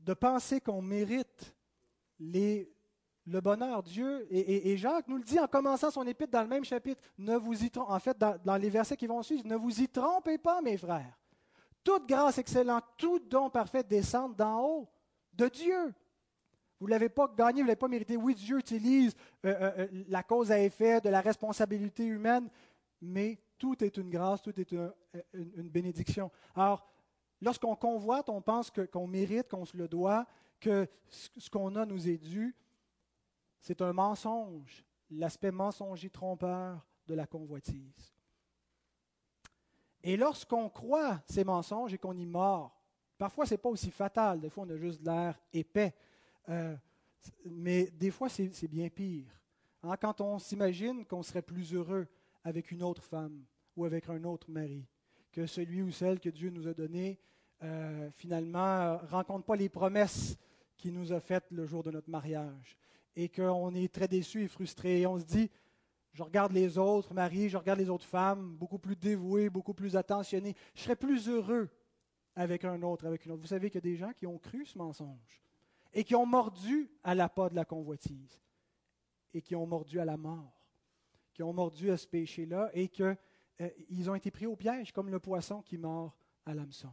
[0.00, 1.54] de penser qu'on mérite
[2.18, 3.82] le bonheur.
[3.82, 7.36] Dieu, et, Jacques nous le dit en commençant son épître dans le même chapitre, ne
[7.36, 10.62] vous y en fait, dans, les versets qui vont suivre, ne vous y trompez pas,
[10.62, 11.18] mes frères.
[11.84, 14.88] Toute grâce excellente, tout don parfait descend d'en haut,
[15.34, 15.94] de Dieu.
[16.80, 18.16] Vous ne l'avez pas gagné, vous ne l'avez pas mérité.
[18.16, 19.14] Oui, Dieu utilise
[19.44, 22.48] euh, euh, euh, la cause à effet de la responsabilité humaine,
[23.00, 26.30] mais tout est une grâce, tout est une, bénédiction.
[26.54, 26.86] Alors,
[27.40, 30.26] lorsqu'on convoite, on pense qu'on mérite, qu'on se le doit,
[30.60, 32.54] que ce qu'on a nous est dû.
[33.60, 38.14] C'est un mensonge, l'aspect mensonger trompeur de la convoitise.
[40.02, 42.80] Et lorsqu'on croit ces mensonges et qu'on y mord,
[43.16, 45.94] parfois ce n'est pas aussi fatal, des fois on a juste l'air épais,
[46.48, 46.76] euh,
[47.44, 49.26] mais des fois c'est bien pire.
[49.82, 52.06] Hein, quand on s'imagine qu'on serait plus heureux,
[52.44, 53.44] avec une autre femme
[53.76, 54.84] ou avec un autre mari,
[55.32, 57.18] que celui ou celle que Dieu nous a donné,
[57.62, 60.36] euh, finalement, euh, rencontre pas les promesses
[60.76, 62.78] qu'il nous a faites le jour de notre mariage,
[63.16, 65.50] et qu'on est très déçu et frustré, et on se dit,
[66.12, 69.96] je regarde les autres maris, je regarde les autres femmes, beaucoup plus dévouées, beaucoup plus
[69.96, 71.68] attentionnées, je serais plus heureux
[72.34, 73.42] avec un autre, avec une autre.
[73.42, 75.42] Vous savez qu'il y a des gens qui ont cru ce mensonge,
[75.92, 78.40] et qui ont mordu à la pas de la convoitise,
[79.34, 80.58] et qui ont mordu à la mort
[81.38, 83.16] qui ont mordu à ce péché-là et que
[83.60, 86.92] euh, ont été pris au piège comme le poisson qui mord à l'hameçon.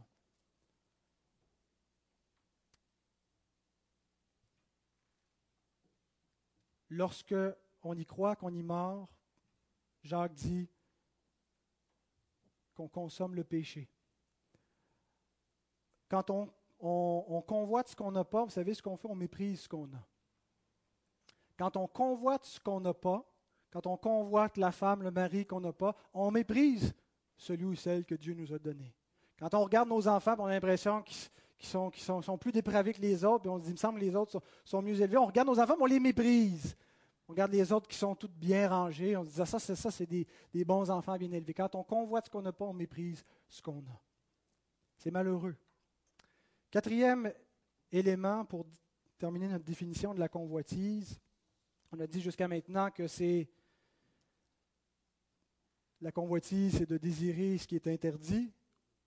[6.90, 7.34] Lorsque
[7.82, 9.12] on y croit, qu'on y mord,
[10.04, 10.70] Jacques dit
[12.76, 13.90] qu'on consomme le péché.
[16.08, 19.62] Quand on, on convoite ce qu'on n'a pas, vous savez ce qu'on fait, on méprise
[19.62, 20.06] ce qu'on a.
[21.56, 23.24] Quand on convoite ce qu'on n'a pas,
[23.70, 26.94] quand on convoite la femme, le mari qu'on n'a pas, on méprise
[27.36, 28.94] celui ou celle que Dieu nous a donné.
[29.38, 31.20] Quand on regarde nos enfants, on a l'impression qu'ils
[31.58, 34.16] sont, plus dépravés que les autres, puis on se dit, il me semble que les
[34.16, 35.18] autres sont, mieux élevés.
[35.18, 36.76] On regarde nos enfants, on les méprise.
[37.28, 39.74] On regarde les autres qui sont toutes bien rangés, on se dit, ah, ça, c'est
[39.74, 40.26] ça, c'est des,
[40.64, 41.54] bons enfants bien élevés.
[41.54, 44.00] Quand on convoite ce qu'on n'a pas, on méprise ce qu'on a.
[44.96, 45.56] C'est malheureux.
[46.76, 47.32] Quatrième
[47.90, 48.66] élément pour
[49.16, 51.18] terminer notre définition de la convoitise,
[51.90, 53.48] on a dit jusqu'à maintenant que c'est
[56.02, 58.52] la convoitise, c'est de désirer ce qui est interdit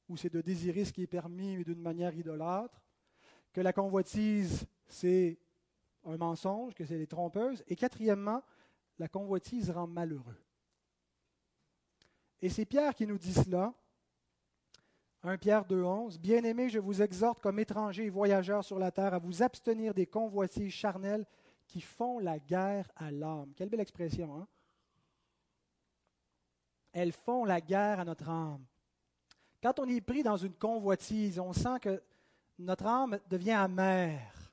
[0.08, 2.82] ou c'est de désirer ce qui est permis d'une manière idolâtre.
[3.54, 5.38] Que la convoitise, c'est
[6.06, 7.64] un mensonge, que c'est des trompeuses.
[7.68, 8.42] Et quatrièmement,
[8.98, 10.42] la convoitise rend malheureux.
[12.42, 13.76] Et c'est Pierre qui nous dit cela.
[15.24, 19.20] 1 Pierre 2,11 Bien-aimés, je vous exhorte comme étrangers et voyageurs sur la terre à
[19.20, 21.26] vous abstenir des convoitises charnelles
[21.68, 23.52] qui font la guerre à l'âme.
[23.56, 24.48] Quelle belle expression, hein?
[26.94, 28.66] Elles font la guerre à notre âme.
[29.62, 32.02] Quand on est pris dans une convoitise, on sent que
[32.58, 34.52] notre âme devient amère.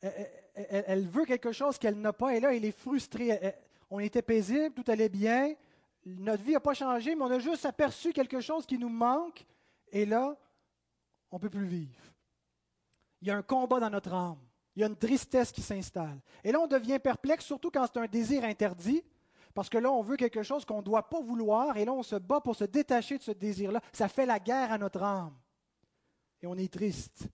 [0.00, 3.54] Elle, veut quelque chose qu'elle n'a pas, et là, elle est frustrée.
[3.90, 5.54] On était paisible, tout allait bien,
[6.04, 9.46] notre vie n'a pas changé, mais on a juste aperçu quelque chose qui nous manque,
[9.92, 10.36] et là,
[11.30, 12.00] on ne peut plus vivre.
[13.20, 14.48] Il y a un combat dans notre âme
[14.78, 16.20] il y a une tristesse qui s'installe.
[16.44, 19.02] Et là, on devient perplexe, surtout quand c'est un désir interdit,
[19.52, 22.04] parce que là, on veut quelque chose qu'on ne doit pas vouloir, et là, on
[22.04, 23.80] se bat pour se détacher de ce désir-là.
[23.92, 25.36] Ça fait la guerre à notre âme.
[26.40, 27.26] Et on est triste.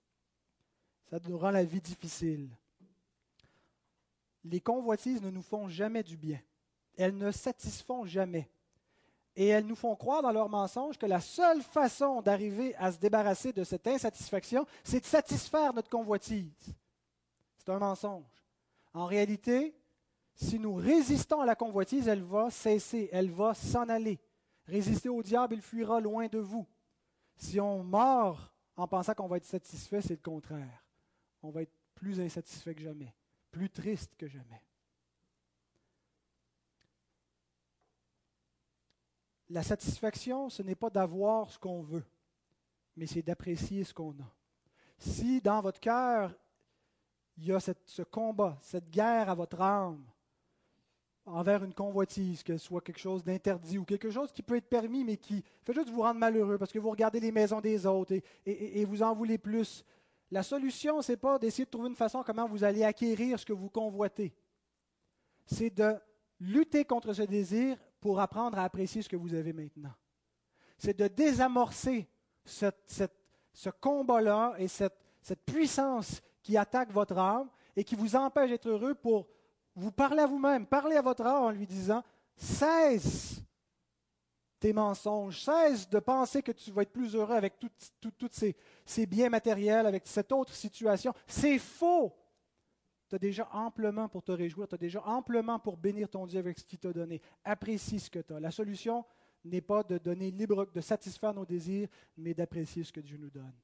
[1.10, 2.48] Ça nous rend la vie difficile.
[4.42, 6.40] Les convoitises ne nous font jamais du bien.
[6.96, 8.50] Elles ne satisfont jamais.
[9.37, 12.99] Et elles nous font croire dans leur mensonge que la seule façon d'arriver à se
[12.99, 16.75] débarrasser de cette insatisfaction, c'est de satisfaire notre convoitise.
[17.57, 18.25] C'est un mensonge.
[18.92, 19.75] En réalité,
[20.35, 24.20] si nous résistons à la convoitise, elle va cesser, elle va s'en aller.
[24.66, 26.66] Résister au diable, il fuira loin de vous.
[27.37, 30.85] Si on mord en pensant qu'on va être satisfait, c'est le contraire.
[31.42, 33.14] On va être plus insatisfait que jamais,
[33.51, 34.62] plus triste que jamais.
[39.54, 42.02] La satisfaction, ce n'est pas d'avoir ce qu'on veut,
[42.96, 44.34] mais c'est d'apprécier ce qu'on a.
[44.98, 46.34] Si dans votre cœur,
[47.36, 50.04] il y a ce combat, cette guerre à votre âme
[51.24, 54.68] envers une convoitise, que ce soit quelque chose d'interdit ou quelque chose qui peut être
[54.68, 57.86] permis, mais qui fait juste vous rendre malheureux parce que vous regardez les maisons des
[57.86, 58.12] autres
[58.44, 59.84] et, vous en voulez plus.
[60.32, 63.46] La solution, ce n'est pas d'essayer de trouver une façon comment vous allez acquérir ce
[63.46, 64.34] que vous convoitez.
[65.46, 65.94] C'est de
[66.40, 69.94] lutter contre ce désir pour apprendre à apprécier ce que vous avez maintenant.
[70.76, 72.06] C'est de désamorcer
[72.44, 74.92] ce combat-là et cette,
[75.46, 79.26] puissance qui attaque votre âme et qui vous empêche d'être heureux pour
[79.74, 82.02] vous parler à vous-même, parler à votre âme en lui disant,
[82.36, 83.40] cesse
[84.60, 88.52] tes mensonges, cesse de penser que tu vas être plus heureux avec tous
[88.84, 91.14] ces biens matériels, avec cette autre situation.
[91.26, 92.14] C'est faux.
[93.14, 96.40] Tu as déjà amplement pour te réjouir, tu as déjà amplement pour bénir ton Dieu
[96.40, 97.22] avec ce qu'il t'a donné.
[97.44, 98.40] Apprécie ce que tu as.
[98.40, 99.05] La solution
[99.44, 103.31] n'est pas de donner libre, de satisfaire nos désirs, mais d'apprécier ce que Dieu nous
[103.31, 103.55] donne.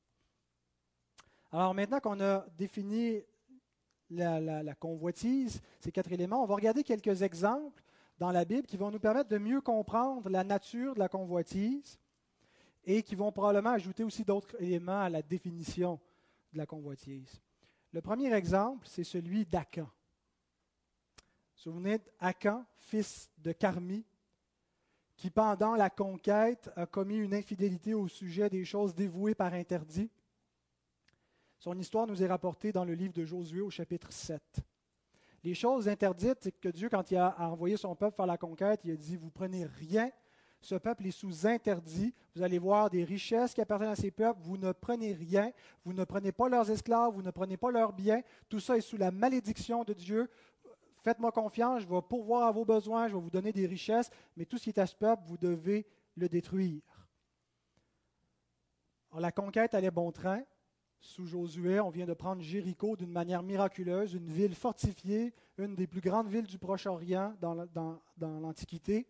[1.50, 3.24] Alors maintenant qu'on a défini
[4.08, 7.82] la, convoitise, ces quatre éléments, on va regarder quelques exemples
[8.18, 11.98] dans la Bible qui vont nous permettre de mieux comprendre la nature de la convoitise
[12.84, 15.98] et qui vont probablement ajouter aussi d'autres éléments à la définition
[16.52, 17.42] de la convoitise.
[17.92, 19.88] Le premier exemple, c'est celui d'Acan.
[21.54, 24.04] Souvenez d'Acan, fils de Carmi,
[25.16, 30.10] qui pendant la conquête a commis une infidélité au sujet des choses dévouées par interdit.
[31.58, 34.40] Son histoire nous est rapportée dans le livre de Josué au chapitre 7.
[35.42, 38.80] Les choses interdites, c'est que Dieu, quand il a envoyé son peuple faire la conquête,
[38.84, 40.10] il a dit, vous prenez rien,
[40.60, 44.40] ce peuple est sous interdit, vous allez voir des richesses qui appartiennent à ces peuples,
[44.42, 45.52] vous ne prenez rien,
[45.84, 48.82] vous ne prenez pas leurs esclaves, vous ne prenez pas leurs biens, tout ça est
[48.82, 50.28] sous la malédiction de Dieu.
[51.02, 54.44] Faites-moi confiance, je vais pourvoir à vos besoins, je vais vous donner des richesses, mais
[54.44, 56.82] tout ce qui est à ce peuple, vous devez le détruire.
[59.10, 60.42] Alors, la conquête allait bon train,
[61.00, 65.86] sous Josué, on vient de prendre Jéricho d'une manière miraculeuse, une ville fortifiée, une des
[65.86, 67.54] plus grandes villes du Proche-Orient dans,
[68.20, 69.06] l'Antiquité.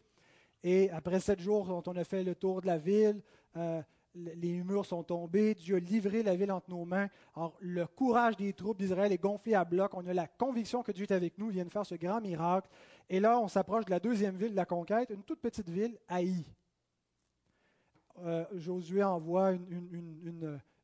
[0.62, 3.22] Et après sept jours, quand on a fait le tour de la ville,
[3.56, 3.82] euh,
[4.14, 7.08] les murs sont tombés, Dieu a livré la ville entre nos mains.
[7.34, 9.94] Alors, le courage des troupes d'Israël est gonflé à bloc.
[9.94, 12.20] On a la conviction que Dieu est avec nous, il vient de faire ce grand
[12.20, 12.68] miracle.
[13.08, 15.98] Et là, on s'approche de la deuxième ville de la conquête, une toute petite ville,
[16.08, 16.44] Haï.
[18.24, 19.52] Euh, Josué envoie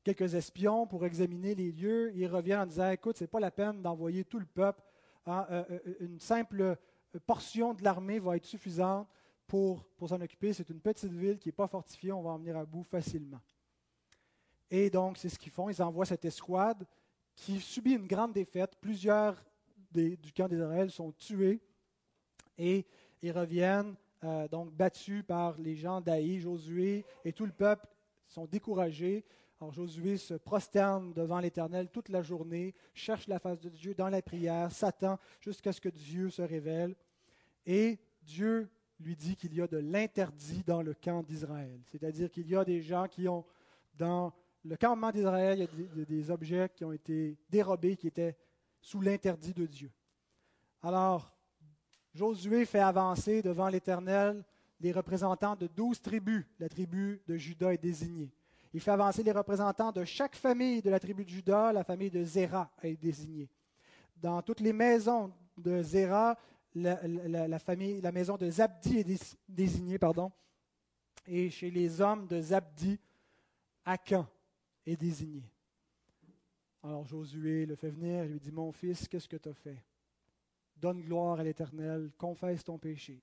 [0.03, 2.12] quelques espions pour examiner les lieux.
[2.14, 4.83] Il revient en disant Écoute, ce n'est pas la peine d'envoyer tout le peuple.
[5.27, 6.77] Hein, euh, euh, une simple
[7.27, 9.09] portion de l'armée va être suffisante
[9.47, 10.53] pour, pour s'en occuper.
[10.53, 13.40] C'est une petite ville qui n'est pas fortifiée, on va en venir à bout facilement.
[14.70, 15.70] Et donc, c'est ce qu'ils font.
[15.70, 16.86] Ils envoient cette escouade
[17.34, 18.76] qui subit une grande défaite.
[18.80, 19.42] Plusieurs
[19.92, 21.61] du camp d'Israël sont tués
[22.59, 22.86] et
[23.22, 23.94] ils reviennent
[24.24, 26.40] euh, donc battus par les gens d'Aï.
[26.40, 27.86] Josué et tout le peuple
[28.26, 29.24] sont découragés.
[29.61, 34.11] Alors Josué se prosterne devant l'Éternel toute la journée, cherche la face de Dieu dans
[34.11, 36.94] la prière, s'attend jusqu'à ce que Dieu se révèle.
[37.64, 38.68] Et Dieu
[39.01, 41.80] lui dit qu'il y a de l'interdit dans le camp d'Israël.
[41.84, 43.44] C'est-à-dire qu'il y a des gens qui ont,
[43.94, 44.32] dans
[44.64, 48.36] le campement d'Israël, il y a des, objets qui ont été dérobés, qui étaient
[48.80, 49.90] sous l'interdit de Dieu.
[50.82, 51.32] Alors,
[52.14, 54.44] Josué fait avancer devant l'Éternel
[54.80, 56.44] les représentants de douze tribus.
[56.59, 58.32] La tribu de Judas est désignée.
[58.72, 61.72] Il fait avancer les représentants de chaque famille de la tribu de Judas.
[61.72, 63.49] La famille de Zéra est désignée.
[64.16, 66.36] Dans toutes les maisons de Zéra,
[66.77, 70.31] la, famille, la maison de Zabdi est désignée, pardon,
[71.27, 72.99] et chez les hommes de Zabdi,
[73.85, 74.27] Akan
[74.85, 75.43] est désigné.
[76.83, 79.83] Alors Josué le fait venir et lui dit, mon fils, qu'est-ce que tu as fait?
[80.77, 83.22] Donne gloire à l'Éternel, confesse ton péché.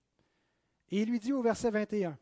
[0.90, 2.18] Et il lui dit au verset 21,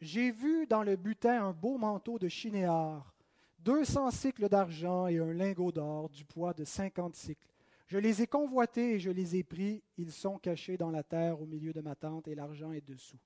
[0.00, 3.14] J'ai vu dans le butin un beau manteau de chinéar,
[3.58, 7.49] deux cents cycles d'argent et un lingot d'or du poids de cinquante cycles.
[7.90, 9.82] Je les ai convoités et je les ai pris.
[9.96, 13.18] Ils sont cachés dans la terre au milieu de ma tente et l'argent est dessous.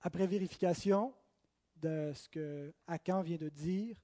[0.00, 1.14] Après vérification
[1.76, 3.96] de ce que Akan vient de dire,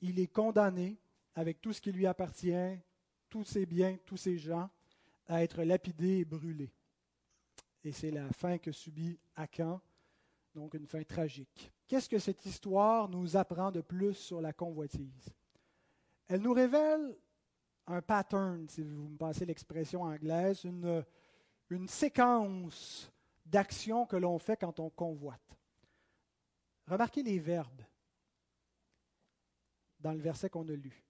[0.00, 0.96] il est condamné
[1.34, 2.78] avec tout ce qui lui appartient,
[3.28, 4.70] tous ses biens, tous ses gens,
[5.26, 6.72] à être lapidé et brûlé.
[7.84, 9.82] Et c'est la fin que subit Akan,
[10.54, 11.70] donc une fin tragique.
[11.86, 15.34] Qu'est-ce que cette histoire nous apprend de plus sur la convoitise?
[16.28, 17.16] Elle nous révèle
[17.86, 23.10] un pattern, si vous me passez l'expression anglaise, une, séquence
[23.46, 25.58] d'actions que l'on fait quand on convoite.
[26.86, 27.82] Remarquez les verbes
[30.00, 31.02] dans le verset qu'on a lu.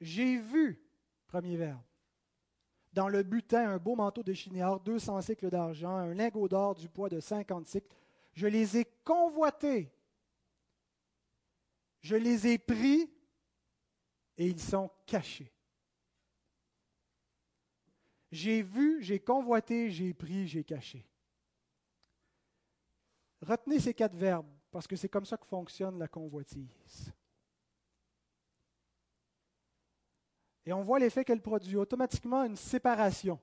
[0.00, 0.82] J'ai vu,
[1.28, 1.82] premier verbe.
[2.92, 6.88] Dans le butin, un beau manteau de chinéar, 200 cycles d'argent, un lingot d'or du
[6.88, 7.88] poids de 50 cycles.
[8.32, 9.92] Je les ai convoités.
[12.00, 13.13] Je les ai pris
[14.36, 15.52] et ils sont cachés.
[18.30, 21.06] J'ai vu, j'ai convoité, j'ai pris, j'ai caché.
[23.40, 27.12] Retenez ces quatre verbes, parce que c'est comme ça que fonctionne la convoitise.
[30.66, 33.38] Et on voit l'effet qu'elle produit, automatiquement une séparation.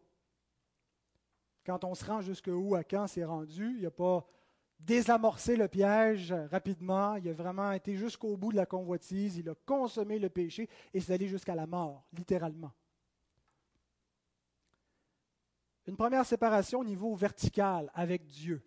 [1.63, 4.27] Quand on se rend jusqu'où, à quand c'est rendu, il n'y a pas
[4.85, 7.15] désamorcer le piège rapidement.
[7.15, 9.37] Il a vraiment été jusqu'au bout de la convoitise.
[9.37, 12.71] Il a consommé le péché et c'est allé jusqu'à la mort, littéralement.
[15.87, 18.63] Une première séparation au niveau vertical avec Dieu.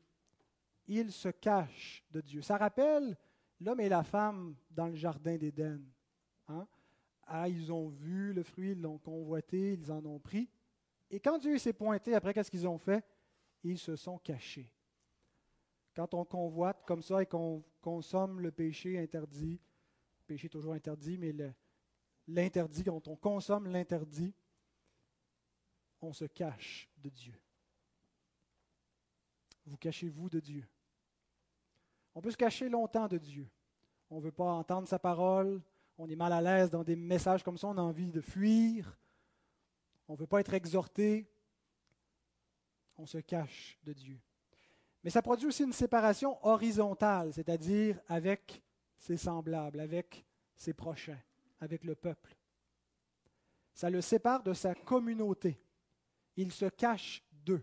[0.87, 2.43] Il se cache de Dieu.
[2.43, 3.17] Ça rappelle
[3.61, 5.81] l'homme et la femme dans le jardin d'Éden.
[6.49, 6.67] Hein?
[7.27, 10.51] Ah, ils ont vu le fruit, ils l'ont convoité, ils en ont pris.
[11.11, 13.03] Et quand Dieu s'est pointé, après, qu'est-ce qu'ils ont fait?
[13.63, 14.71] Ils se sont cachés
[15.95, 19.61] quand on convoite comme ça et qu'on consomme le péché interdit,
[20.21, 21.35] le péché est toujours interdit, mais
[22.27, 24.35] l'interdit, quand on consomme l'interdit,
[26.01, 27.39] on se cache de Dieu.
[29.67, 30.67] Vous cachez-vous de Dieu?
[32.15, 33.49] On peut se cacher longtemps de Dieu.
[34.11, 35.63] On ne veut pas entendre sa parole,
[35.97, 38.99] on est mal à l'aise dans des messages comme ça, on a envie de fuir,
[40.09, 41.27] on ne veut pas être exhorté,
[42.97, 44.21] on se cache de Dieu.
[45.05, 48.63] Mais ça produit aussi une séparation horizontale, c'est-à-dire avec
[48.97, 50.25] ses semblables, avec
[50.57, 51.21] ses prochains,
[51.61, 52.35] avec le peuple.
[53.75, 55.61] Ça le sépare de sa communauté.
[56.37, 57.63] Il se cache d'eux.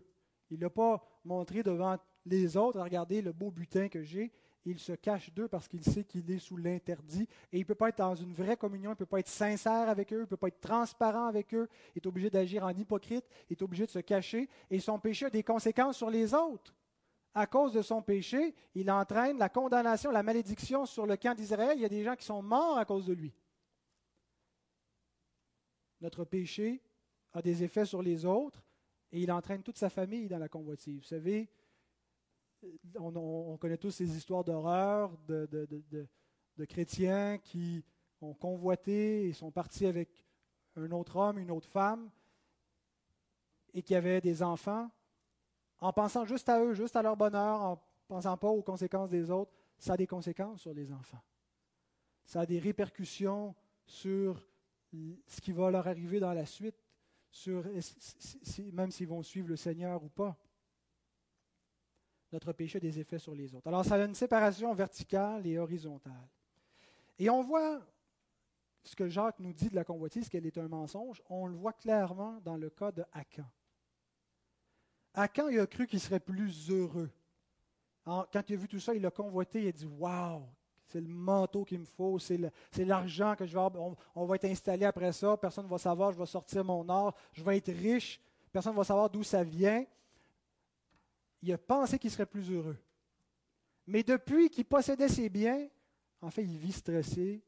[0.52, 4.32] Il n'a pas montré devant les autres, regardez le beau butin que j'ai.
[4.64, 7.74] Il se cache d'eux parce qu'il sait qu'il est sous l'interdit et il ne peut
[7.74, 10.22] pas être dans une vraie communion, il ne peut pas être sincère avec eux, il
[10.22, 13.62] ne peut pas être transparent avec eux, il est obligé d'agir en hypocrite, il est
[13.64, 16.76] obligé de se cacher et son péché a des conséquences sur les autres
[17.34, 21.78] à cause de son péché, il entraîne la condamnation, la malédiction sur le camp d'Israël.
[21.78, 23.34] Il y a des gens qui sont morts à cause de lui.
[26.02, 26.82] Notre péché
[27.34, 28.64] a des effets sur les autres
[29.12, 30.98] et il entraîne toute sa famille dans la convoitise.
[30.98, 31.50] Vous savez,
[32.96, 37.84] on, connaît tous ces histoires d'horreur de, de, chrétiens qui
[38.22, 40.10] ont convoité et sont partis avec
[40.76, 42.12] un autre homme, une autre femme,
[43.74, 44.92] et qui avaient des enfants,
[45.82, 49.30] en pensant juste à eux, juste à leur bonheur, en pensant pas aux conséquences des
[49.32, 51.22] autres, ça a des conséquences sur les enfants.
[52.24, 54.48] Ça a des répercussions sur
[55.26, 56.76] ce qui va leur arriver dans la suite,
[58.74, 60.38] même s'ils vont suivre le Seigneur ou pas.
[62.32, 63.68] Notre péché a des effets sur les autres.
[63.68, 66.30] Alors ça a une séparation verticale et horizontale.
[67.18, 67.82] Et on voit
[68.84, 71.74] ce que Jacques nous dit de la convoitise, qu'elle est un mensonge, on le voit
[71.74, 73.46] clairement dans le cas de Akan.
[75.14, 77.09] Akan, il a cru qu'il serait plus heureux?
[78.05, 80.43] Quand il a vu tout ça, il a convoité, il a dit Waouh,
[80.88, 82.39] c'est le manteau qu'il me faut, c'est
[82.78, 83.95] l'argent que je vais avoir.
[84.16, 87.16] On, va être installé après ça, personne ne va savoir, je vais sortir mon or,
[87.32, 88.20] je vais être riche,
[88.51, 89.86] personne ne va savoir d'où ça vient.
[91.41, 92.78] Il a pensé qu'il serait plus heureux.
[93.88, 95.68] Mais depuis qu'il possédait ses biens,
[96.22, 97.41] en fait, il vit stressé,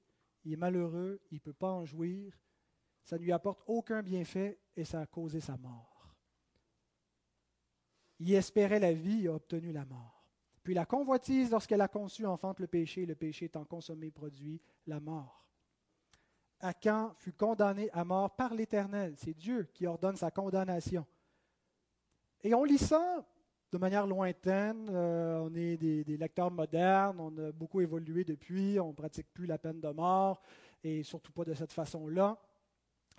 [0.45, 2.33] il est malheureux, il ne peut pas en jouir,
[3.03, 5.92] ça ne lui apporte aucun bienfait et ça a causé sa mort.
[8.25, 10.23] Il espérait la vie, il a obtenu la mort.
[10.63, 15.01] Puis la convoitise, lorsqu'elle a conçu, enfante le péché, le péché étant consommé produit la
[15.01, 15.45] mort.
[16.61, 19.15] Akan fut condamné à mort par l'Éternel.
[19.17, 21.05] C'est Dieu qui ordonne sa condamnation.
[22.41, 23.25] Et on lit ça
[23.73, 24.87] de manière lointaine.
[24.89, 29.47] Euh, on est des, lecteurs modernes, on a beaucoup évolué depuis, on ne pratique plus
[29.47, 30.41] la peine de mort,
[30.81, 32.37] et surtout pas de cette façon-là.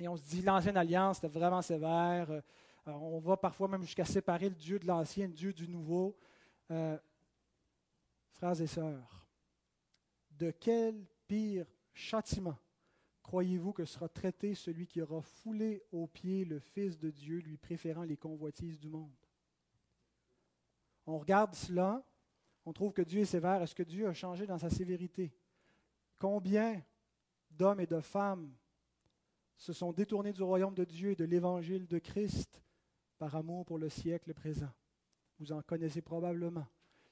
[0.00, 2.42] Et on se dit, l'ancienne alliance, c'était vraiment sévère.
[2.86, 6.16] Euh, on va parfois même jusqu'à séparer le Dieu de l'ancien, le Dieu du nouveau.
[6.70, 6.98] Euh,
[8.30, 9.28] frères et sœurs,
[10.30, 12.58] de quel pire châtiment
[13.22, 17.56] croyez-vous que sera traité celui qui aura foulé aux pieds le Fils de Dieu, lui
[17.56, 19.14] préférant les convoitises du monde?
[21.06, 22.04] On regarde cela,
[22.64, 23.62] on trouve que Dieu est sévère.
[23.62, 25.34] Est-ce que Dieu a changé dans sa sévérité?
[26.18, 26.82] Combien
[27.50, 28.54] d'hommes et de femmes
[29.56, 32.62] se sont détournés du royaume de Dieu et de l'évangile de Christ
[33.18, 34.70] par amour pour le siècle présent
[35.38, 36.66] Vous en connaissez probablement,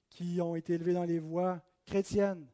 [0.09, 2.47] qui ont été élevés dans les voies chrétiennes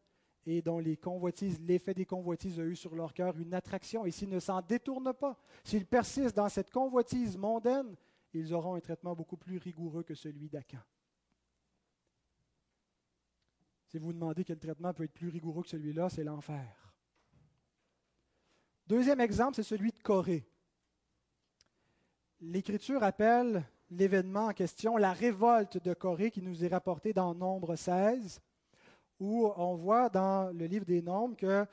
[0.47, 4.07] et dont les convoitises, l'effet des convoitises a eu sur leur cœur une attraction.
[4.07, 7.95] Et s'ils ne s'en détournent pas, s'ils persistent dans cette convoitise mondaine,
[8.33, 10.83] ils auront un traitement beaucoup plus rigoureux que celui d'Acan.
[13.89, 16.95] Si vous vous demandez quel traitement peut être plus rigoureux que celui-là, c'est l'enfer.
[18.87, 20.47] Deuxième exemple, c'est celui de Corée.
[22.41, 27.75] L'Écriture appelle l'événement en question la révolte de Corée qui nous est rapportée dans Nombre
[27.75, 28.41] 16,
[29.19, 31.67] où on voit dans le livre des Nombres que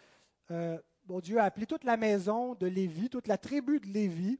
[0.49, 0.79] euh,
[1.21, 4.39] Dieu a appelé toute la maison de Lévi, toute la tribu de Lévi,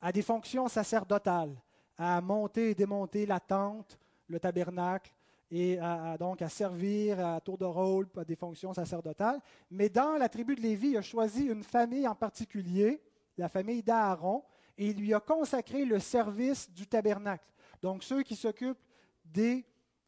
[0.00, 1.54] à des fonctions sacerdotales,
[1.98, 5.12] à monter et démonter la tente, le tabernacle,
[5.50, 5.78] et
[6.18, 9.40] donc à servir à tour de rôle à des fonctions sacerdotales.
[9.70, 13.02] Mais dans la tribu de Lévi, il a choisi une famille en particulier,
[13.36, 14.42] la famille d'Aaron,
[14.76, 17.50] et il lui a consacré le service du tabernacle.
[17.82, 18.82] Donc ceux qui s'occupent
[19.24, 19.64] des,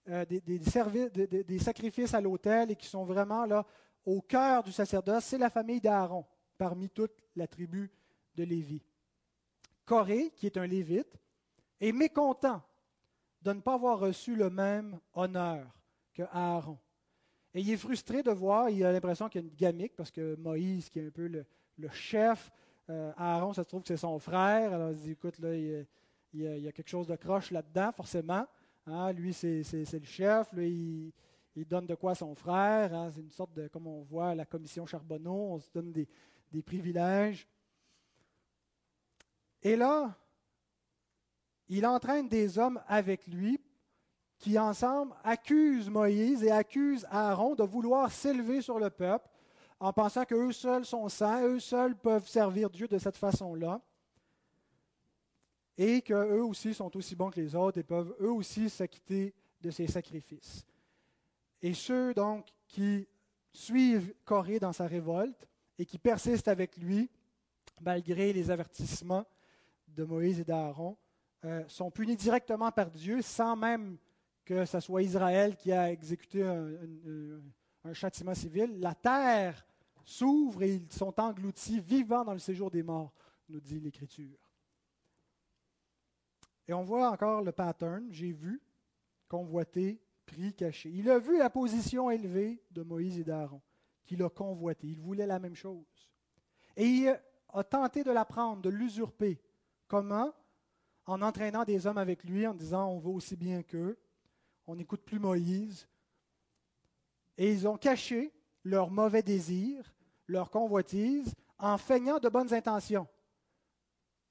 [0.09, 3.67] euh, des, des, sacrifices à l'autel et qui sont vraiment là
[4.05, 6.25] au cœur du sacerdoce, c'est la famille d'Aaron,
[6.57, 7.91] parmi toute la tribu
[8.35, 8.83] de Lévi.
[9.85, 11.19] Corée, qui est un lévite,
[11.81, 12.63] est mécontent
[13.43, 15.67] de ne pas avoir reçu le même honneur
[16.13, 16.79] que Aaron.
[17.55, 20.11] Et il est frustré de voir, il a l'impression qu'il y a une gamique, parce
[20.11, 21.47] que Moïse, qui est un peu le,
[21.91, 22.51] chef,
[22.91, 24.73] euh, Aaron, ça se trouve que c'est son frère.
[24.73, 25.87] Alors il dit, écoute, là, il,
[26.33, 28.47] y a, quelque chose de croche là-dedans, forcément.
[28.87, 31.13] Hein, lui, c'est, le chef, lui,
[31.55, 32.95] il, donne de quoi son frère.
[32.95, 36.63] Hein, c'est une sorte de, comme on voit la commission Charbonneau, on se donne des
[36.63, 37.47] privilèges.
[39.63, 40.17] Et là,
[41.69, 43.61] il entraîne des hommes avec lui
[44.39, 49.29] qui ensemble accusent Moïse et accusent Aaron de vouloir s'élever sur le peuple
[49.81, 53.81] en pensant qu'eux seuls sont saints, eux seuls peuvent servir Dieu de cette façon-là,
[55.77, 59.71] et qu'eux aussi sont aussi bons que les autres et peuvent eux aussi s'acquitter de
[59.71, 60.67] ces sacrifices.
[61.63, 63.07] Et ceux donc qui
[63.53, 65.49] suivent Corée dans sa révolte
[65.79, 67.09] et qui persistent avec lui,
[67.81, 69.25] malgré les avertissements
[69.87, 70.97] de Moïse et d'Aaron,
[71.45, 73.97] euh, sont punis directement par Dieu sans même
[74.45, 76.69] que ce soit Israël qui a exécuté un,
[77.93, 78.81] châtiment civil.
[78.81, 79.67] La terre
[80.05, 83.13] s'ouvre et ils sont engloutis vivants dans le séjour des morts,
[83.49, 84.39] nous dit l'Écriture.
[86.67, 88.61] Et on voit encore le pattern, j'ai vu,
[89.27, 90.91] convoité, pris, caché.
[90.91, 93.63] Il a vu la position élevée de Moïse et d'Aaron,
[94.05, 94.87] qu'il a convoité.
[94.87, 96.11] Il voulait la même chose.
[96.77, 97.21] Et il
[97.53, 99.41] a tenté de la prendre, de l'usurper.
[99.87, 100.33] Comment?
[101.07, 103.99] En entraînant des hommes avec lui, en disant on veut aussi bien qu'eux.
[104.67, 105.89] On n'écoute plus Moïse.
[107.39, 108.35] Et ils ont caché
[108.65, 109.95] leurs mauvais désirs,
[110.27, 113.09] leur convoitise, en feignant de bonnes intentions.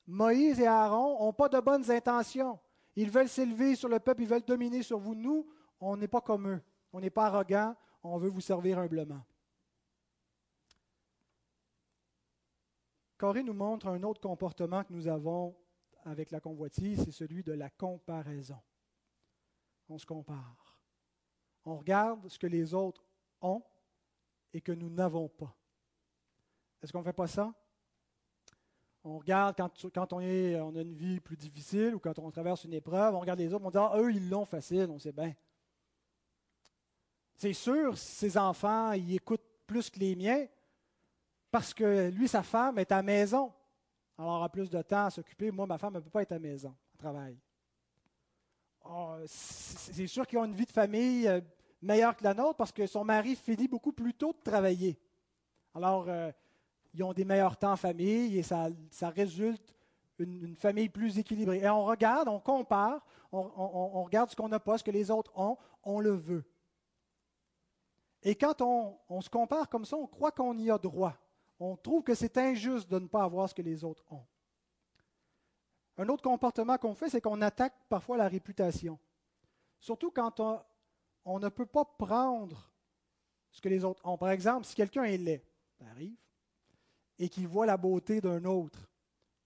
[0.06, 2.60] Moïse et Aaron n'ont pas de bonnes intentions.
[2.96, 5.16] Ils veulent s'élever sur le peuple, ils veulent dominer sur vous.
[5.16, 5.48] Nous,
[5.80, 6.62] on n'est pas comme eux.
[6.94, 9.24] On n'est pas arrogants, on veut vous servir humblement.
[13.18, 15.58] Corée nous montre un autre comportement que nous avons
[16.06, 18.62] avec la convoitise, c'est celui de la comparaison.
[19.90, 20.67] On se compare.
[21.70, 23.04] On regarde ce que les autres
[23.42, 23.62] ont
[24.54, 25.54] et que nous n'avons pas.
[26.82, 27.54] Est-ce qu'on ne fait pas ça?
[29.04, 29.58] On regarde
[29.94, 33.16] quand, on, est, on a une vie plus difficile ou quand on traverse une épreuve,
[33.16, 35.34] on regarde les autres, on dit, ah, eux, ils l'ont facile, on sait bien.
[37.36, 40.48] C'est sûr, ses enfants, ils écoutent plus que les miens
[41.52, 43.52] parce que lui, sa femme est à maison.
[44.18, 45.52] Alors, aura plus de temps à s'occuper.
[45.52, 47.38] Moi, ma femme ne peut pas être à maison, elle travaille.
[48.86, 51.42] Ah, c'est sûr qu'ils ont une vie de famille euh,
[51.82, 55.00] meilleure que la nôtre parce que son mari finit beaucoup plus tôt de travailler.
[55.74, 56.32] Alors, euh,
[56.94, 58.70] ils ont des meilleurs temps en famille et ça,
[59.04, 59.76] résulte
[60.18, 61.60] une, famille plus équilibrée.
[61.60, 65.32] Et on regarde, on compare, on, regarde ce qu'on n'a pas, ce que les autres
[65.36, 66.44] ont, on le veut.
[68.24, 71.14] Et quand on, se compare comme ça, on croit qu'on y a droit.
[71.60, 74.26] On trouve que c'est injuste de ne pas avoir ce que les autres ont.
[76.00, 79.00] Un autre comportement qu'on fait, c'est qu'on attaque parfois la réputation.
[79.80, 80.60] Surtout quand on,
[81.40, 82.72] ne peut pas prendre
[83.52, 84.18] ce que les autres ont.
[84.18, 85.44] Par exemple, si quelqu'un est laid,
[85.78, 86.16] ça arrive,
[87.20, 88.90] et qu'il voit la beauté d'un autre,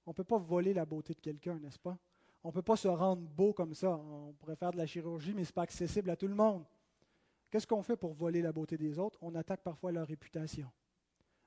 [0.06, 1.98] on ne peut pas voler la beauté de quelqu'un, n'est-ce pas?
[2.44, 3.92] On ne peut pas se rendre beau comme ça.
[3.98, 6.66] On pourrait faire de la chirurgie, mais ce n'est pas accessible à tout le monde.
[7.50, 9.20] Qu'est-ce qu'on fait pour voler la beauté des autres?
[9.22, 10.70] On attaque parfois leur réputation.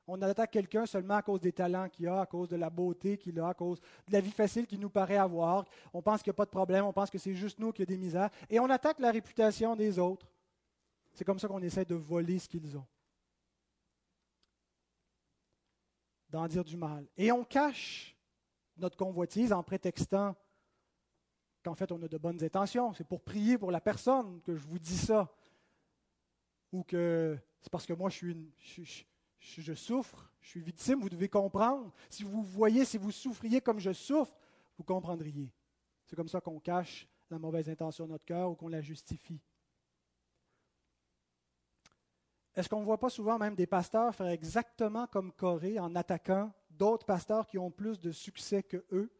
[0.06, 3.16] On attaque quelqu'un seulement à cause des talents qu'il a, à cause de la beauté
[3.16, 5.64] qu'il a, à cause de la vie facile qu'il nous paraît avoir.
[5.94, 7.82] On pense qu'il n'y a pas de problème, on pense que c'est juste nous qui
[7.82, 8.28] a des misères.
[8.50, 10.26] Et on attaque la réputation des autres.
[11.14, 12.86] C'est comme ça qu'on essaie de voler ce qu'ils ont.
[16.28, 17.06] D'en dire du mal.
[17.16, 18.14] Et on cache
[18.76, 20.34] notre convoitise en prétextant
[21.62, 22.92] qu'en fait on a de bonnes intentions.
[22.92, 25.32] C'est pour prier pour la personne que je vous dis ça.
[26.72, 28.50] Ou que c'est parce que moi je suis une,
[29.74, 31.92] souffre, je suis victime, vous devez comprendre.
[32.10, 34.36] Si vous voyez, si vous souffriez comme je souffre,
[34.76, 35.50] vous comprendriez.
[36.06, 39.40] C'est comme ça qu'on cache la mauvaise intention de notre cœur ou qu'on la justifie.
[42.54, 46.52] Est-ce qu'on ne voit pas souvent même des pasteurs faire exactement comme Corée en attaquant
[46.70, 49.10] d'autres pasteurs qui ont plus de succès que eux?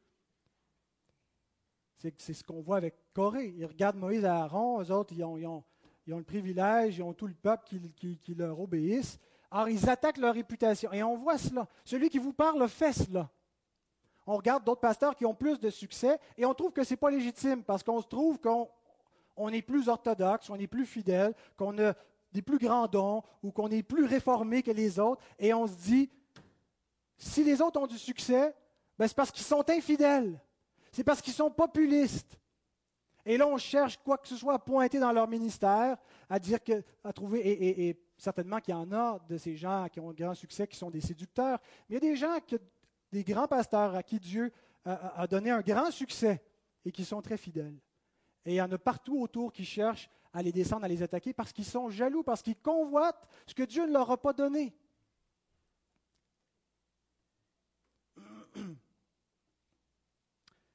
[1.97, 3.55] C'est ce qu'on voit avec Corée.
[3.57, 5.65] Ils regardent Moïse et Aaron, eux autres, ils ont,
[6.07, 7.65] le privilège, ils ont tout le peuple
[7.97, 9.19] qui leur obéissent.
[9.55, 10.93] Alors, ils attaquent leur réputation.
[10.93, 11.69] Et on voit cela.
[11.85, 13.31] Celui qui vous parle fait cela.
[14.27, 16.97] On regarde d'autres pasteurs qui ont plus de succès et on trouve que ce n'est
[16.97, 21.79] pas légitime parce qu'on se trouve qu'on est plus orthodoxe, on est plus fidèle, qu'on
[21.79, 21.95] a
[22.33, 25.23] des plus grands dons ou qu'on est plus réformé que les autres.
[25.39, 26.11] Et on se dit,
[27.17, 28.53] si les autres ont du succès,
[28.99, 30.37] ben c'est parce qu'ils sont infidèles.
[30.91, 32.41] C'est parce qu'ils sont populistes.
[33.25, 35.97] Et là, on cherche quoi que ce soit à pointer dans leur ministère,
[36.29, 40.01] à dire que, à trouver, et, certainement qu'il y en a de ces gens qui
[40.01, 41.59] ont un grand succès, qui sont des séducteurs,
[41.89, 42.39] mais il y a des gens,
[43.13, 44.53] des grands pasteurs à qui Dieu
[44.85, 46.43] a, donné un grand succès
[46.85, 47.79] et qui sont très fidèles.
[48.45, 51.33] Et il y en a partout autour qui cherchent à les descendre, à les attaquer,
[51.33, 54.75] parce qu'ils sont jaloux, parce qu'ils convoitent ce que Dieu ne leur a pas donné.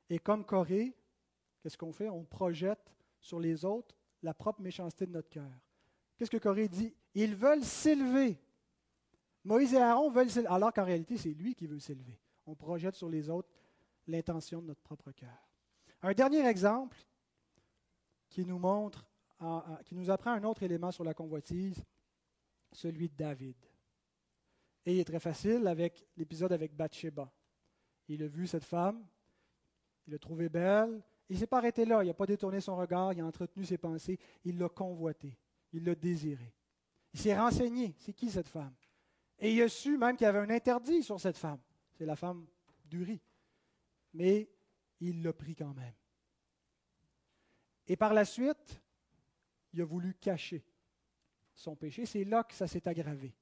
[0.10, 0.96] Et comme Corée,
[1.62, 2.10] qu'est-ce qu'on fait?
[2.10, 5.52] On projette sur les autres la propre méchanceté de notre cœur.
[6.18, 6.94] Qu'est-ce que Corée dit?
[7.14, 8.40] Ils veulent s'élever.
[9.44, 12.20] Moïse et Aaron veulent s'élever, alors qu'en réalité, c'est lui qui veut s'élever.
[12.46, 13.50] On projette sur les autres
[14.08, 15.50] l'intention de notre propre cœur.
[16.02, 16.98] Un dernier exemple
[18.30, 19.10] qui nous montre,
[19.86, 21.84] qui nous apprend un autre élément sur la convoitise,
[22.72, 23.56] celui de David.
[24.86, 27.32] Et il est très facile avec l'épisode avec Bathsheba.
[28.08, 29.06] Il a vu cette femme,
[30.08, 32.76] il l'a trouvée belle, il ne s'est pas arrêté là, il n'a pas détourné son
[32.76, 35.38] regard, il a entretenu ses pensées, il l'a convoité,
[35.74, 36.54] il l'a désiré.
[37.14, 38.74] Il s'est renseigné, c'est qui cette femme?
[39.40, 41.60] Et il a su même qu'il y avait un interdit sur cette femme.
[41.94, 42.46] C'est la femme
[42.86, 43.22] d'Uri.
[44.14, 44.50] Mais
[45.00, 45.94] il l'a pris quand même.
[47.88, 48.82] Et par la suite,
[49.74, 50.64] il a voulu cacher
[51.54, 52.06] son péché.
[52.06, 53.34] C'est là que ça s'est aggravé.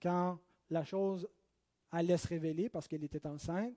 [0.00, 0.38] Quand
[0.70, 1.28] la chose
[1.90, 3.76] allait se révéler parce qu'elle était enceinte,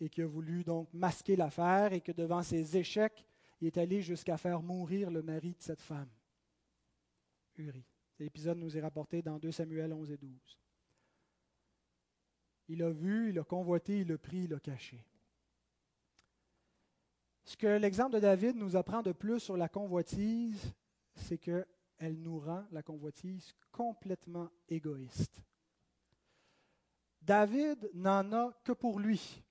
[0.00, 3.24] et qui a voulu donc masquer l'affaire et que devant ses échecs,
[3.60, 6.08] il est allé jusqu'à faire mourir le mari de cette femme,
[7.56, 7.84] Uri.
[8.20, 10.30] L'épisode nous est rapporté dans 2 Samuel 11 et 12.
[12.68, 15.02] Il a vu, il a convoité, il a pris, il a caché.
[17.44, 20.74] Ce que l'exemple de David nous apprend de plus sur la convoitise,
[21.14, 21.66] c'est qu'elle
[22.18, 25.40] nous rend, la convoitise, complètement égoïste.
[27.22, 29.42] David n'en a que pour lui.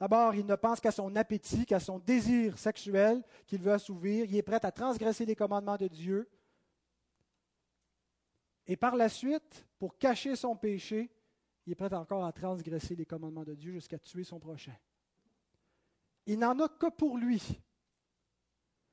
[0.00, 4.24] D'abord, il ne pense qu'à son appétit, qu'à son désir sexuel qu'il veut assouvir.
[4.24, 6.28] Il est prêt à transgresser les commandements de Dieu.
[8.66, 11.10] Et par la suite, pour cacher son péché,
[11.66, 14.76] il est prêt encore à transgresser les commandements de Dieu jusqu'à tuer son prochain.
[16.26, 17.42] Il n'en a que pour lui,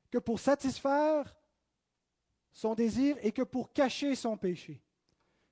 [0.10, 1.36] que pour satisfaire
[2.52, 4.82] son désir et que pour cacher son péché.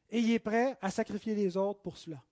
[0.09, 2.23] Et il est prêt à sacrifier les autres pour cela.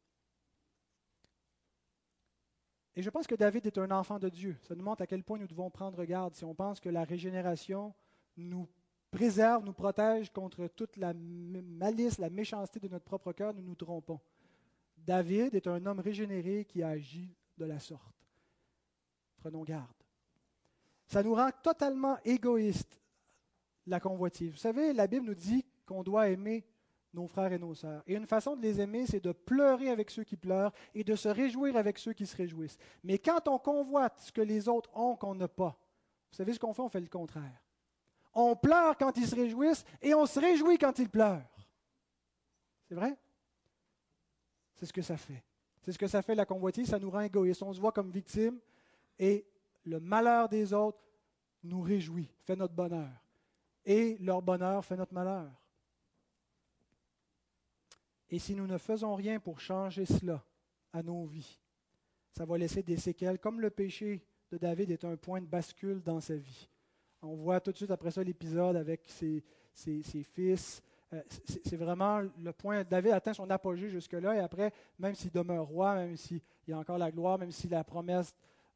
[2.95, 4.57] Et je pense que David est un enfant de Dieu.
[4.61, 7.03] Ça nous montre à quel point nous devons prendre garde si on pense que la
[7.03, 7.93] régénération
[8.37, 8.69] nous
[9.11, 13.75] préserve, nous protège contre toute la malice, la méchanceté de notre propre cœur, nous nous
[13.75, 14.19] trompons.
[14.97, 18.15] David est un homme régénéré qui agit de la sorte.
[19.37, 19.87] Prenons garde.
[21.07, 22.99] Ça nous rend totalement égoïstes,
[23.85, 24.51] la convoitise.
[24.51, 26.65] Vous savez, la Bible nous dit qu'on doit aimer
[27.13, 28.03] nos frères et nos sœurs.
[28.07, 31.15] Et une façon de les aimer, c'est de pleurer avec ceux qui pleurent et de
[31.15, 32.77] se réjouir avec ceux qui se réjouissent.
[33.03, 35.79] Mais quand on convoite ce que les autres ont qu'on n'a pas,
[36.31, 36.81] vous savez ce qu'on fait?
[36.81, 37.61] On fait le contraire.
[38.35, 41.47] On pleure quand ils se réjouissent et on se réjouit quand ils pleurent.
[42.87, 43.17] C'est vrai?
[44.75, 45.43] C'est ce que ça fait.
[45.81, 47.63] C'est ce que ça fait la convoitise, ça nous rend égoïstes.
[47.63, 48.59] On se voit comme victime
[49.17, 49.45] et
[49.85, 50.99] le malheur des autres
[51.63, 53.09] nous réjouit, fait notre bonheur.
[53.85, 55.49] Et leur bonheur fait notre malheur.
[58.29, 60.43] Et si nous ne faisons rien pour changer cela
[60.91, 61.59] à nos vies,
[62.31, 66.01] ça va laisser des séquelles, comme le péché de David est un point de bascule
[66.01, 66.67] dans sa vie.
[67.25, 69.43] On voit tout de suite après ça l'épisode avec ses,
[70.33, 70.81] fils.
[71.13, 71.21] Euh,
[71.63, 72.83] c'est vraiment le point.
[72.83, 76.77] David atteint son apogée jusque-là, et après, même s'il demeure roi, même s'il y a
[76.77, 78.33] encore la gloire, même si la promesse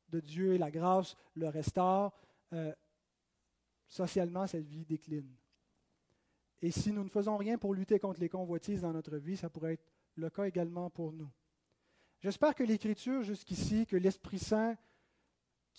[0.09, 2.11] de Dieu et la grâce le restaurent,
[2.53, 2.73] euh,
[3.87, 5.29] socialement, cette vie décline.
[6.61, 9.49] Et si nous ne faisons rien pour lutter contre les convoitises dans notre vie, ça
[9.49, 9.85] pourrait être
[10.15, 11.29] le cas également pour nous.
[12.21, 14.75] J'espère que l'Écriture jusqu'ici, que l'Esprit Saint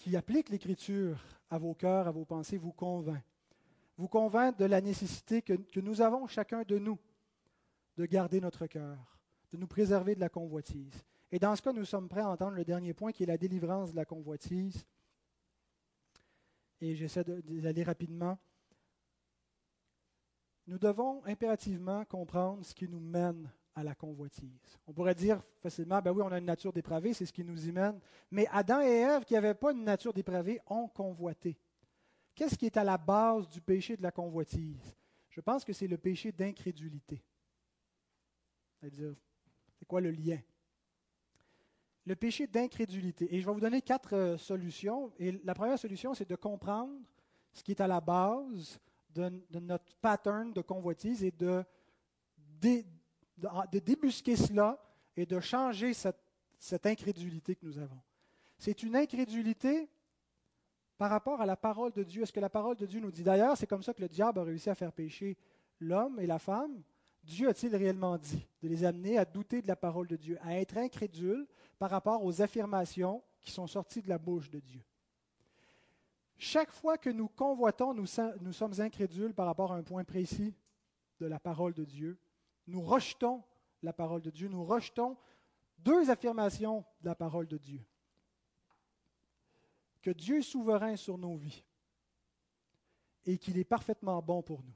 [0.01, 3.23] qui applique l'Écriture à vos cœurs, à vos pensées, vous convainc.
[3.99, 6.99] Vous convainc de la nécessité que, nous avons chacun de nous
[7.99, 8.97] de garder notre cœur,
[9.53, 11.05] de nous préserver de la convoitise.
[11.31, 13.37] Et dans ce cas, nous sommes prêts à entendre le dernier point qui est la
[13.37, 14.87] délivrance de la convoitise.
[16.81, 18.39] Et j'essaie d'aller rapidement.
[20.67, 24.79] Nous devons impérativement comprendre ce qui nous mène à la convoitise.
[24.87, 27.69] On pourrait dire facilement, ben oui, on a une nature dépravée, c'est ce qui nous
[27.69, 28.01] y mène.
[28.31, 31.57] Mais Adam et Ève, qui n'avaient pas une nature dépravée, ont convoité.
[32.35, 34.95] Qu'est-ce qui est à la base du péché de la convoitise?
[35.29, 37.23] Je pense que c'est le péché d'incrédulité.
[38.83, 40.39] C'est quoi le lien?
[42.07, 43.35] Le péché d'incrédulité.
[43.35, 45.13] Et je vais vous donner quatre euh, solutions.
[45.19, 46.99] Et la première solution, c'est de comprendre
[47.53, 51.65] ce qui est à la base de, notre pattern de convoitise et de
[52.61, 52.83] de,
[53.79, 54.79] débusquer cela
[55.17, 58.01] et de changer cette, incrédulité que nous avons.
[58.59, 59.89] C'est une incrédulité
[60.99, 62.23] par rapport à la parole de Dieu.
[62.23, 64.39] Est-ce que la parole de Dieu nous dit d'ailleurs, c'est comme ça que le diable
[64.39, 65.37] a réussi à faire pécher
[65.81, 66.83] l'homme et la femme?
[67.23, 70.59] Dieu a-t-il réellement dit de les amener à douter de la parole de Dieu, à
[70.59, 71.47] être incrédules
[71.79, 74.83] par rapport aux affirmations qui sont sorties de la bouche de Dieu?
[76.39, 80.55] Chaque fois que nous convoitons, nous sommes incrédules par rapport à un point précis
[81.19, 82.19] de la parole de Dieu
[82.67, 83.43] nous rejetons
[83.83, 85.17] la parole de Dieu, nous rejetons
[85.79, 87.85] deux affirmations de la parole de Dieu.
[90.03, 91.65] Que Dieu est souverain sur nos vies
[93.27, 94.75] et qu'il est parfaitement bon pour nous.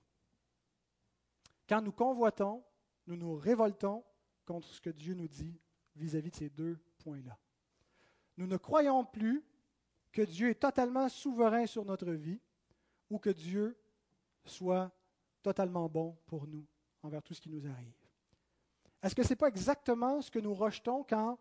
[1.68, 2.62] Quand nous convoitons,
[3.06, 4.04] nous nous révoltons
[4.44, 5.58] contre ce que Dieu nous dit
[5.96, 7.38] vis-à-vis de ces deux points-là.
[8.36, 9.44] Nous ne croyons plus
[10.12, 12.40] que Dieu est totalement souverain sur notre vie
[13.10, 13.78] ou que Dieu
[14.44, 14.92] soit
[15.42, 16.66] totalement bon pour nous
[17.04, 17.94] envers tout ce qui nous arrive.
[19.02, 21.38] Est-ce que ce n'est pas exactement ce que nous rejetons quand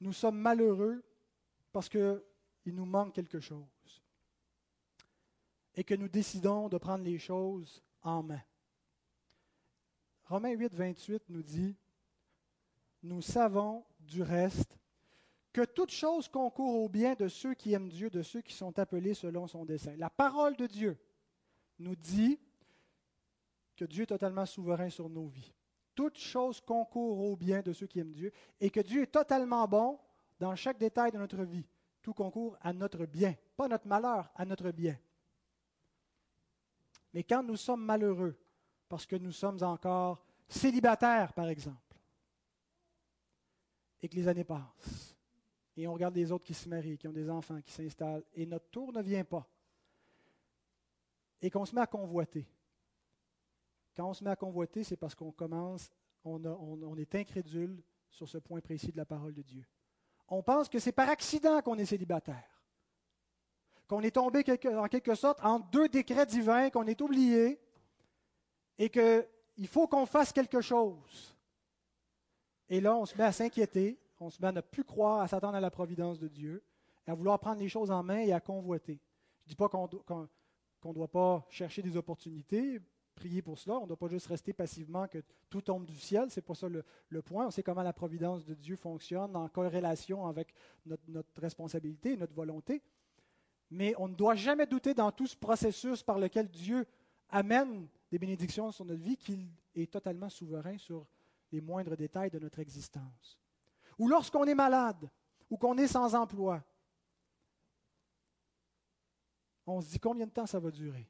[0.00, 1.04] nous sommes malheureux
[1.72, 2.22] parce qu'il
[2.66, 4.02] nous manque quelque chose
[5.74, 8.42] et que nous décidons de prendre les choses en main?
[10.24, 11.76] Romains 8, 28 nous dit,
[13.02, 14.78] Nous savons du reste
[15.52, 18.78] que toute chose concourt au bien de ceux qui aiment Dieu, de ceux qui sont
[18.78, 19.94] appelés selon son dessein.
[19.96, 20.98] La parole de Dieu
[21.78, 22.40] nous dit
[23.76, 25.52] que Dieu est totalement souverain sur nos vies.
[25.94, 29.66] Toute chose concourt au bien de ceux qui aiment Dieu et que Dieu est totalement
[29.68, 29.98] bon
[30.38, 31.66] dans chaque détail de notre vie.
[32.02, 34.98] Tout concourt à notre bien, pas notre malheur, à notre bien.
[37.12, 38.36] Mais quand nous sommes malheureux,
[38.88, 41.96] parce que nous sommes encore célibataires, par exemple,
[44.02, 45.16] et que les années passent,
[45.76, 48.46] Et on regarde les autres qui se marient, qui ont des enfants, qui s'installent, et
[48.46, 49.48] notre tour ne vient pas.
[51.40, 52.46] Et qu'on se met à convoiter.
[53.96, 55.90] Quand on se met à convoiter, c'est parce qu'on commence,
[56.24, 59.64] on, est incrédule sur ce point précis de la parole de Dieu.
[60.28, 62.64] On pense que c'est par accident qu'on est célibataire,
[63.86, 64.42] qu'on est tombé
[64.76, 67.60] en quelque sorte en deux décrets divins, qu'on est oublié,
[68.78, 71.36] et qu'il faut qu'on fasse quelque chose.
[72.68, 75.28] Et là, on se met à s'inquiéter, on se met à ne plus croire, à
[75.28, 76.64] s'attendre à la providence de Dieu,
[77.06, 79.00] à vouloir prendre les choses en main et à convoiter.
[79.42, 82.80] Je ne dis pas qu'on ne doit pas chercher des opportunités,
[83.14, 83.78] prier pour cela.
[83.78, 86.30] On ne doit pas juste rester passivement que tout tombe du ciel.
[86.30, 87.46] Ce n'est pas ça le, point.
[87.46, 90.52] On sait comment la providence de Dieu fonctionne en corrélation avec
[90.84, 92.82] notre, notre responsabilité, notre volonté.
[93.70, 96.86] Mais on ne doit jamais douter dans tout ce processus par lequel Dieu
[97.30, 101.06] amène des bénédictions sur notre vie qu'il est totalement souverain sur
[101.50, 103.38] les moindres détails de notre existence.
[103.98, 105.08] Ou lorsqu'on est malade,
[105.50, 106.62] ou qu'on est sans emploi,
[109.66, 111.08] on se dit combien de temps ça va durer?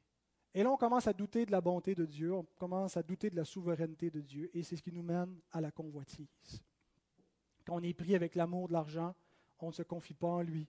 [0.57, 3.29] Et là, on commence à douter de la bonté de Dieu, on commence à douter
[3.29, 6.61] de la souveraineté de Dieu, et c'est ce qui nous mène à la convoitise.
[7.65, 9.13] Quand on est pris avec l'amour de l'argent,
[9.59, 10.65] on ne se confie pas en lui.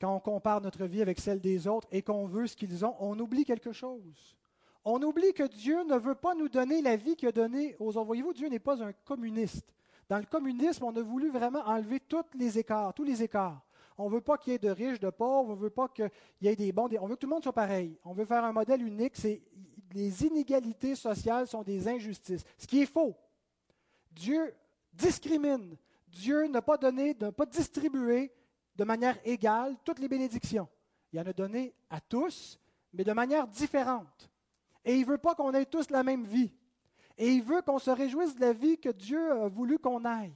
[0.00, 2.96] Quand on compare notre vie avec celle des autres et qu'on veut ce qu'ils ont,
[2.98, 4.36] on oublie quelque chose.
[4.84, 7.90] On oublie que Dieu ne veut pas nous donner la vie qu'il a donnée aux
[7.96, 8.06] autres.
[8.06, 9.72] Voyez-vous, Dieu n'est pas un communiste.
[10.08, 13.64] Dans le communisme, on a voulu vraiment enlever tous les écarts, tous les écarts.
[14.00, 15.86] On ne veut pas qu'il y ait de riches, de pauvres, on ne veut pas
[15.88, 16.88] qu'il y ait des bons.
[17.00, 17.98] On veut que tout le monde soit pareil.
[18.02, 19.14] On veut faire un modèle unique.
[19.92, 22.42] Les inégalités sociales sont des injustices.
[22.56, 23.14] Ce qui est faux.
[24.10, 24.54] Dieu
[24.94, 25.76] discrimine.
[26.08, 28.32] Dieu n'a pas donné, n'a pas distribué
[28.74, 30.68] de manière égale toutes les bénédictions.
[31.12, 32.58] Il en a donné à tous,
[32.94, 34.30] mais de manière différente.
[34.82, 36.54] Et il ne veut pas qu'on ait tous la même vie.
[37.18, 40.32] Et il veut qu'on se réjouisse de la vie que Dieu a voulu qu'on aille.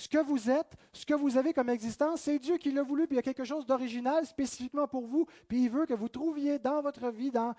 [0.00, 3.06] Ce que vous êtes, ce que vous avez comme existence, c'est Dieu qui l'a voulu,
[3.06, 6.08] puis il y a quelque chose d'original spécifiquement pour vous, puis il veut que vous
[6.08, 7.54] trouviez dans votre vie, dans,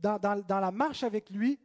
[0.00, 1.60] dans, la marche avec lui,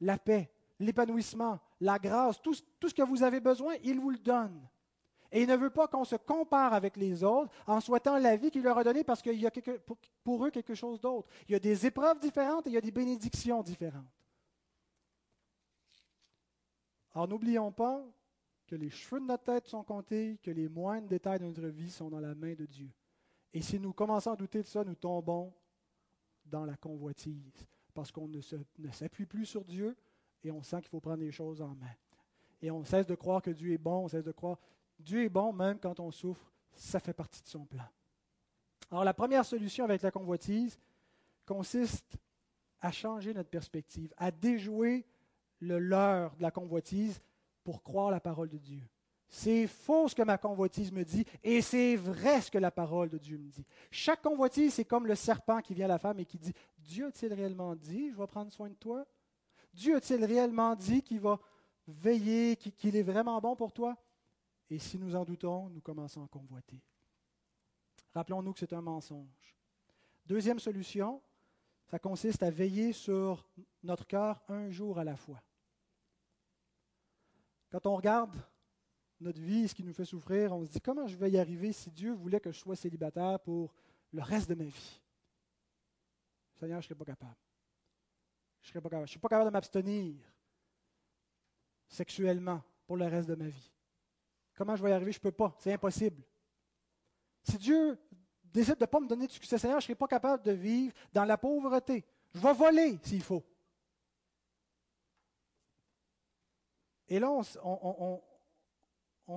[0.00, 4.18] la paix, l'épanouissement, la grâce, tout, tout ce que vous avez besoin, il vous le
[4.18, 4.56] donne.
[5.32, 8.52] Et il ne veut pas qu'on se compare avec les autres en souhaitant la vie
[8.52, 9.50] qu'il leur a donnée parce qu'il y a
[10.22, 11.28] pour eux quelque chose d'autre.
[11.48, 14.04] Il y a des épreuves différentes et il y a des bénédictions différentes.
[17.12, 18.04] Alors n'oublions pas
[18.66, 21.90] que les cheveux de notre tête sont comptés, que les moindres détails de notre vie
[21.90, 22.90] sont dans la main de Dieu.
[23.52, 25.52] Et si nous commençons à douter de ça, nous tombons
[26.44, 28.40] dans la convoitise, parce qu'on ne,
[28.92, 29.96] s'appuie plus sur Dieu
[30.44, 31.94] et on sent qu'il faut prendre les choses en main.
[32.62, 34.58] Et on cesse de croire que Dieu est bon, on cesse de croire
[34.98, 37.84] Dieu est bon même quand on souffre, ça fait partie de son plan.
[38.90, 40.78] Alors la première solution avec la convoitise
[41.44, 42.16] consiste
[42.80, 45.06] à changer notre perspective, à déjouer
[45.60, 47.20] le leurre de la convoitise
[47.66, 48.80] pour croire la parole de Dieu.
[49.28, 53.08] C'est faux ce que ma convoitise me dit et c'est vrai ce que la parole
[53.08, 53.66] de Dieu me dit.
[53.90, 57.08] Chaque convoitise, c'est comme le serpent qui vient à la femme et qui dit, Dieu
[57.08, 59.04] a-t-il réellement dit, je vais prendre soin de toi?
[59.74, 61.40] Dieu a-t-il réellement dit qu'il va
[61.88, 63.96] veiller, qu'il est vraiment bon pour toi?
[64.70, 66.80] Et si nous en doutons, nous commençons à convoiter.
[68.14, 69.56] Rappelons-nous que c'est un mensonge.
[70.24, 71.20] Deuxième solution,
[71.90, 73.44] ça consiste à veiller sur
[73.82, 75.42] notre cœur un jour à la fois.
[77.70, 78.36] Quand on regarde
[79.20, 81.72] notre vie, ce qui nous fait souffrir, on se dit comment je vais y arriver
[81.72, 83.74] si Dieu voulait que je sois célibataire pour
[84.12, 85.00] le reste de ma vie?
[86.54, 87.36] Seigneur, je ne serais pas capable.
[88.62, 90.16] Je ne pas suis pas capable de m'abstenir
[91.88, 93.72] sexuellement pour le reste de ma vie.
[94.54, 95.12] Comment je vais y arriver?
[95.12, 95.54] Je ne peux pas.
[95.58, 96.22] C'est impossible.
[97.42, 97.98] Si Dieu
[98.44, 100.52] décide de ne pas me donner du succès, Seigneur, je ne serai pas capable de
[100.52, 102.04] vivre dans la pauvreté.
[102.34, 103.44] Je vais voler s'il faut.
[107.08, 107.42] Et là, on,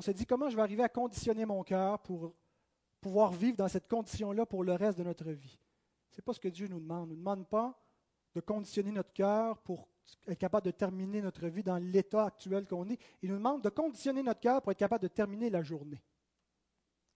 [0.01, 2.34] se dit comment je vais arriver à conditionner mon cœur pour
[2.99, 5.59] pouvoir vivre dans cette condition-là pour le reste de notre vie?
[6.11, 7.09] Ce n'est pas ce que Dieu nous demande.
[7.09, 7.80] Il ne nous demande pas
[8.34, 9.88] de conditionner notre cœur pour
[10.28, 12.99] être capable de terminer notre vie dans l'état actuel qu'on est.
[13.22, 16.01] Il nous demande de conditionner notre cœur pour être capable de terminer la journée.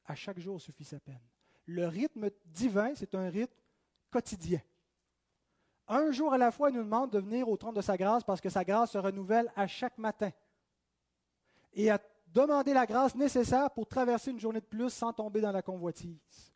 [0.06, 1.22] À chaque jour suffit sa peine.
[1.66, 3.56] Le rythme divin, c'est un rythme
[4.12, 4.62] quotidien.
[5.88, 8.24] Un jour à la fois, il nous demande de venir au trône de sa grâce
[8.24, 10.32] parce que sa grâce se renouvelle à chaque matin.
[11.74, 15.52] Et à demander la grâce nécessaire pour traverser une journée de plus sans tomber dans
[15.52, 16.54] la convoitise.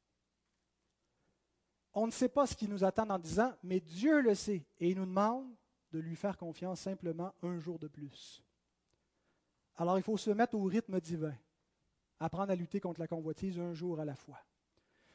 [1.93, 4.65] On ne sait pas ce qui nous attend dans dix ans, mais Dieu le sait
[4.79, 5.51] et il nous demande
[5.91, 8.43] de lui faire confiance simplement un jour de plus.
[9.77, 11.35] Alors il faut se mettre au rythme divin,
[12.19, 14.39] apprendre à lutter contre la convoitise un jour à la fois.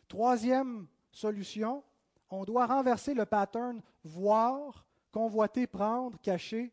[0.09, 1.85] Troisième solution,
[2.31, 6.73] on doit renverser le pattern voir, convoiter, prendre, cacher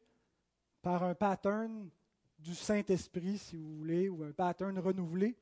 [0.82, 1.90] par un pattern
[2.40, 5.36] du Saint-Esprit, si vous voulez, ou un pattern renouvelé.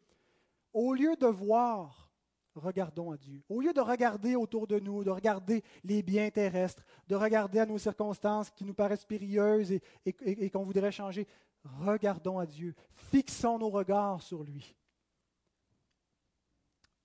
[0.74, 2.12] Au lieu de voir,
[2.56, 3.41] regardons à Dieu.
[3.50, 7.66] Au lieu de regarder autour de nous, de regarder les biens terrestres, de regarder à
[7.66, 11.28] nos circonstances qui nous paraissent périlleuses et, qu'on voudrait changer,
[11.64, 12.74] regardons à Dieu.
[12.93, 14.76] Fixons nos regards sur lui.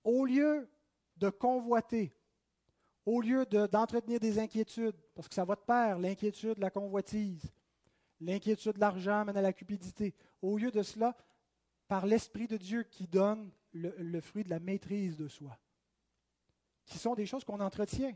[0.03, 0.67] Au lieu
[1.17, 2.13] de convoiter,
[3.05, 7.53] au lieu d'entretenir des inquiétudes, parce que ça va de pair, l'inquiétude, la convoitise,
[8.25, 10.13] l'inquiétude de l'argent mène à la cupidité.
[10.41, 11.15] Au lieu de cela,
[11.87, 15.57] par l'Esprit de Dieu qui donne le, fruit de la maîtrise de soi,
[16.85, 18.13] qui sont des choses qu'on entretient,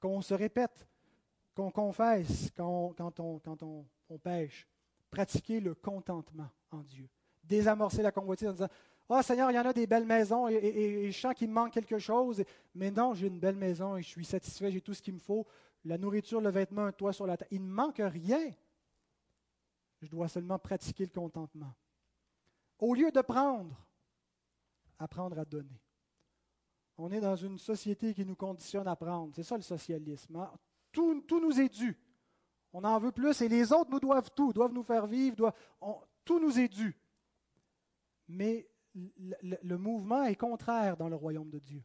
[0.00, 0.86] qu'on se répète,
[1.54, 3.86] qu'on confesse quand, on,
[4.22, 4.66] pêche.
[5.10, 7.08] Pratiquer le contentement en Dieu.
[7.44, 8.68] Désamorcer la convoitise en disant
[9.10, 11.52] ah, oh, Seigneur, il y en a des belles maisons et, je sens qu'il me
[11.52, 12.42] manque quelque chose.
[12.74, 15.18] Mais non, j'ai une belle maison et je suis satisfait, j'ai tout ce qu'il me
[15.18, 15.46] faut.
[15.84, 17.48] La nourriture, le vêtement, un toit sur la tête.
[17.50, 18.50] Il ne manque rien.
[20.02, 21.72] Je dois seulement pratiquer le contentement.
[22.78, 23.80] Au lieu de prendre,
[24.98, 25.80] apprendre à donner.
[26.98, 29.32] On est dans une société qui nous conditionne à prendre.
[29.34, 30.36] C'est ça le socialisme.
[30.36, 30.52] Hein?
[30.90, 31.96] Tout, nous est dû.
[32.72, 35.54] On en veut plus et les autres nous doivent tout, doivent nous faire vivre, doivent,
[36.24, 36.98] tout nous est dû.
[38.28, 41.82] Mais le, mouvement est contraire dans le royaume de Dieu.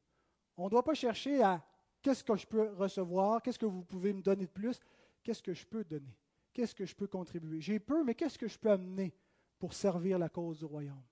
[0.58, 1.64] On ne doit pas chercher à
[2.02, 4.80] qu'est-ce que je peux recevoir, qu'est-ce que vous pouvez me donner de plus,
[5.24, 6.18] qu'est-ce que je peux donner,
[6.58, 7.62] qu'est-ce que je peux contribuer?
[7.62, 9.14] J'ai peu, mais qu'est-ce que je peux amener
[9.60, 11.04] pour servir la cause du royaume?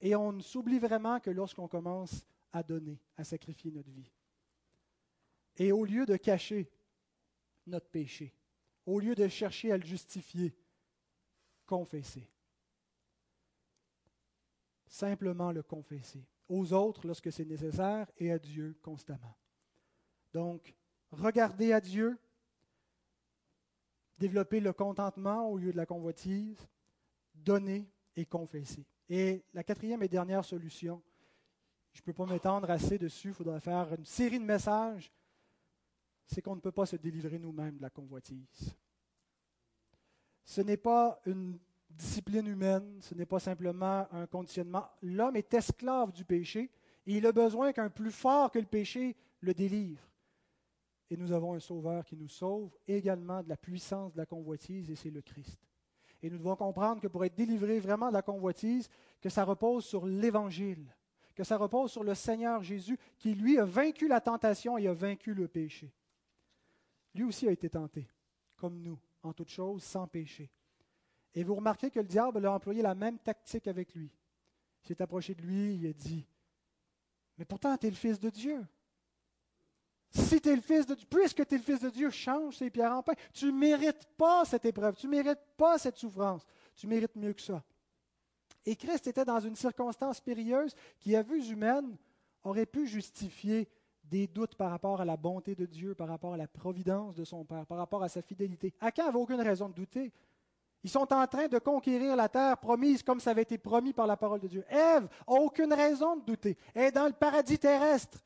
[0.00, 4.10] Et on s'oublie vraiment que lorsqu'on commence à donner, à sacrifier notre vie.
[5.58, 6.70] Et au lieu de cacher
[7.66, 8.34] notre péché,
[8.86, 10.56] au lieu de chercher à le justifier,
[11.66, 12.30] confesser
[14.86, 19.36] simplement le confesser, aux autres lorsque c'est nécessaire et à Dieu constamment.
[20.32, 20.74] Donc,
[21.10, 22.18] regarder à Dieu,
[24.18, 26.56] développer le contentement au lieu de la convoitise,
[27.34, 28.84] donner et confesser.
[29.08, 31.02] Et la quatrième et dernière solution,
[31.92, 35.12] je ne peux pas m'étendre assez dessus, il faudrait faire une série de messages,
[36.26, 38.76] c'est qu'on ne peut pas se délivrer nous-mêmes de la convoitise.
[40.44, 41.58] Ce n'est pas une
[41.88, 44.88] discipline humaine, ce n'est pas simplement un conditionnement.
[45.02, 46.70] L'homme est esclave du péché
[47.06, 50.02] et il a besoin qu'un plus fort que le péché le délivre.
[51.10, 54.90] Et nous avons un sauveur qui nous sauve également de la puissance de la convoitise
[54.90, 55.58] et c'est le Christ.
[56.22, 58.88] Et nous devons comprendre que pour être délivré vraiment de la convoitise,
[59.20, 60.94] que ça repose sur l'Évangile,
[61.34, 64.94] que ça repose sur le Seigneur Jésus qui, lui, a vaincu la tentation et a
[64.94, 65.92] vaincu le péché.
[67.14, 68.08] Lui aussi a été tenté,
[68.56, 70.50] comme nous, en toute chose, sans péché.
[71.34, 74.10] Et vous remarquez que le diable a employé la même tactique avec lui.
[74.82, 76.26] Il s'est approché de lui, il a dit,
[77.36, 78.64] mais pourtant, tu es le Fils de Dieu.
[80.16, 82.56] Si tu es le Fils de Dieu, puisque tu es le Fils de Dieu, change
[82.56, 83.12] ces pierres en pain.
[83.32, 86.42] Tu ne mérites pas cette épreuve, tu ne mérites pas cette souffrance.
[86.74, 87.62] Tu mérites mieux que ça.
[88.64, 91.96] Et Christ était dans une circonstance périlleuse qui, à vue humaine,
[92.42, 93.68] aurait pu justifier
[94.02, 97.24] des doutes par rapport à la bonté de Dieu, par rapport à la providence de
[97.24, 98.74] son Père, par rapport à sa fidélité.
[98.80, 100.12] Achan n'avait aucune raison de douter.
[100.82, 104.06] Ils sont en train de conquérir la terre promise comme ça avait été promis par
[104.06, 104.64] la parole de Dieu.
[104.68, 106.56] Ève n'a aucune raison de douter.
[106.74, 108.18] Elle est dans le paradis terrestre.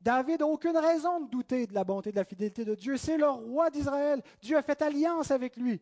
[0.00, 2.96] David n'a aucune raison de douter de la bonté, de la fidélité de Dieu.
[2.96, 4.22] C'est le roi d'Israël.
[4.40, 5.80] Dieu a fait alliance avec lui.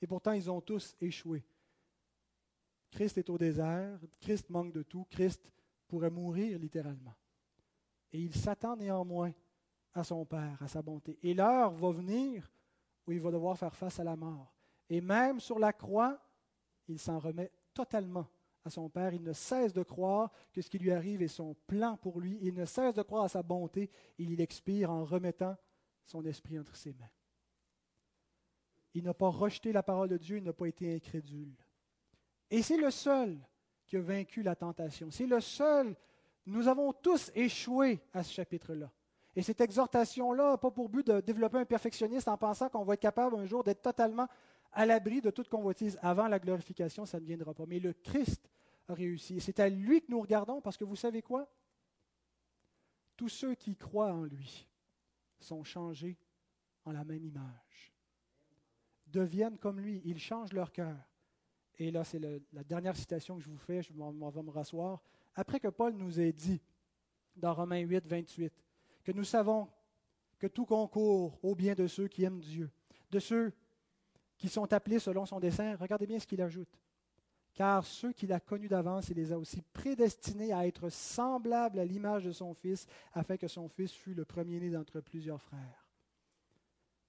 [0.00, 1.44] Et pourtant, ils ont tous échoué.
[2.90, 3.98] Christ est au désert.
[4.20, 5.06] Christ manque de tout.
[5.10, 5.50] Christ
[5.88, 7.14] pourrait mourir littéralement.
[8.12, 9.32] Et il s'attend néanmoins
[9.94, 11.18] à son Père, à sa bonté.
[11.22, 12.50] Et l'heure va venir
[13.06, 14.54] où il va devoir faire face à la mort.
[14.88, 16.18] Et même sur la croix,
[16.88, 18.26] il s'en remet totalement
[18.64, 19.14] à son Père.
[19.14, 22.38] Il ne cesse de croire que ce qui lui arrive est son plan pour lui.
[22.42, 23.90] Il ne cesse de croire à sa bonté.
[24.18, 25.56] Et il expire en remettant
[26.04, 27.10] son esprit entre ses mains.
[28.94, 31.54] Il n'a pas rejeté la parole de Dieu, il n'a pas été incrédule.
[32.50, 33.38] Et c'est le seul
[33.86, 35.10] qui a vaincu la tentation.
[35.10, 35.96] C'est le seul.
[36.46, 38.90] Nous avons tous échoué à ce chapitre-là.
[39.36, 42.94] Et cette exhortation-là n'a pas pour but de développer un perfectionniste en pensant qu'on va
[42.94, 44.26] être capable un jour d'être totalement
[44.72, 45.98] à l'abri de toute convoitise.
[46.02, 47.66] Avant la glorification, ça ne viendra pas.
[47.66, 48.48] Mais le Christ
[48.88, 49.40] a réussi.
[49.40, 51.48] c'est à lui que nous regardons parce que vous savez quoi?
[53.16, 54.66] Tous ceux qui croient en lui
[55.38, 56.16] sont changés
[56.84, 57.92] en la même image.
[59.06, 60.00] Deviennent comme lui.
[60.04, 60.96] Ils changent leur cœur.
[61.78, 63.82] Et là, c'est la dernière citation que je vous fais.
[63.82, 65.02] Je vais me rasseoir.
[65.34, 66.60] Après que Paul nous ait dit,
[67.36, 68.52] dans Romains 8, 28,
[69.04, 69.68] que nous savons
[70.38, 72.70] que tout concourt au bien de ceux qui aiment Dieu,
[73.10, 73.52] de ceux
[74.40, 76.80] qui sont appelés selon son dessein, regardez bien ce qu'il ajoute.
[77.52, 81.84] Car ceux qu'il a connus d'avance, il les a aussi prédestinés à être semblables à
[81.84, 85.86] l'image de son Fils, afin que son Fils fût le premier-né d'entre plusieurs frères.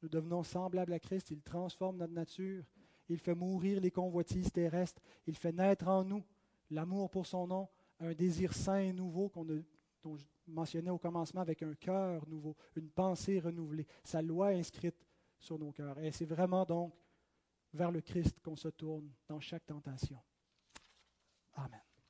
[0.02, 2.66] Nous devenons semblables à Christ, il transforme notre nature,
[3.08, 6.24] il fait mourir les convoitises terrestres, il fait naître en nous
[6.70, 7.70] l'amour pour son nom,
[8.02, 9.62] un désir sain et nouveau qu'on ne
[10.04, 15.06] dont je mentionnais au commencement, avec un cœur nouveau, une pensée renouvelée, sa loi inscrite
[15.40, 16.00] sur nos cœurs.
[16.00, 16.94] Et c'est vraiment donc
[17.74, 20.22] vers le Christ qu'on se tourne dans chaque tentation.
[21.53, 21.82] Amen.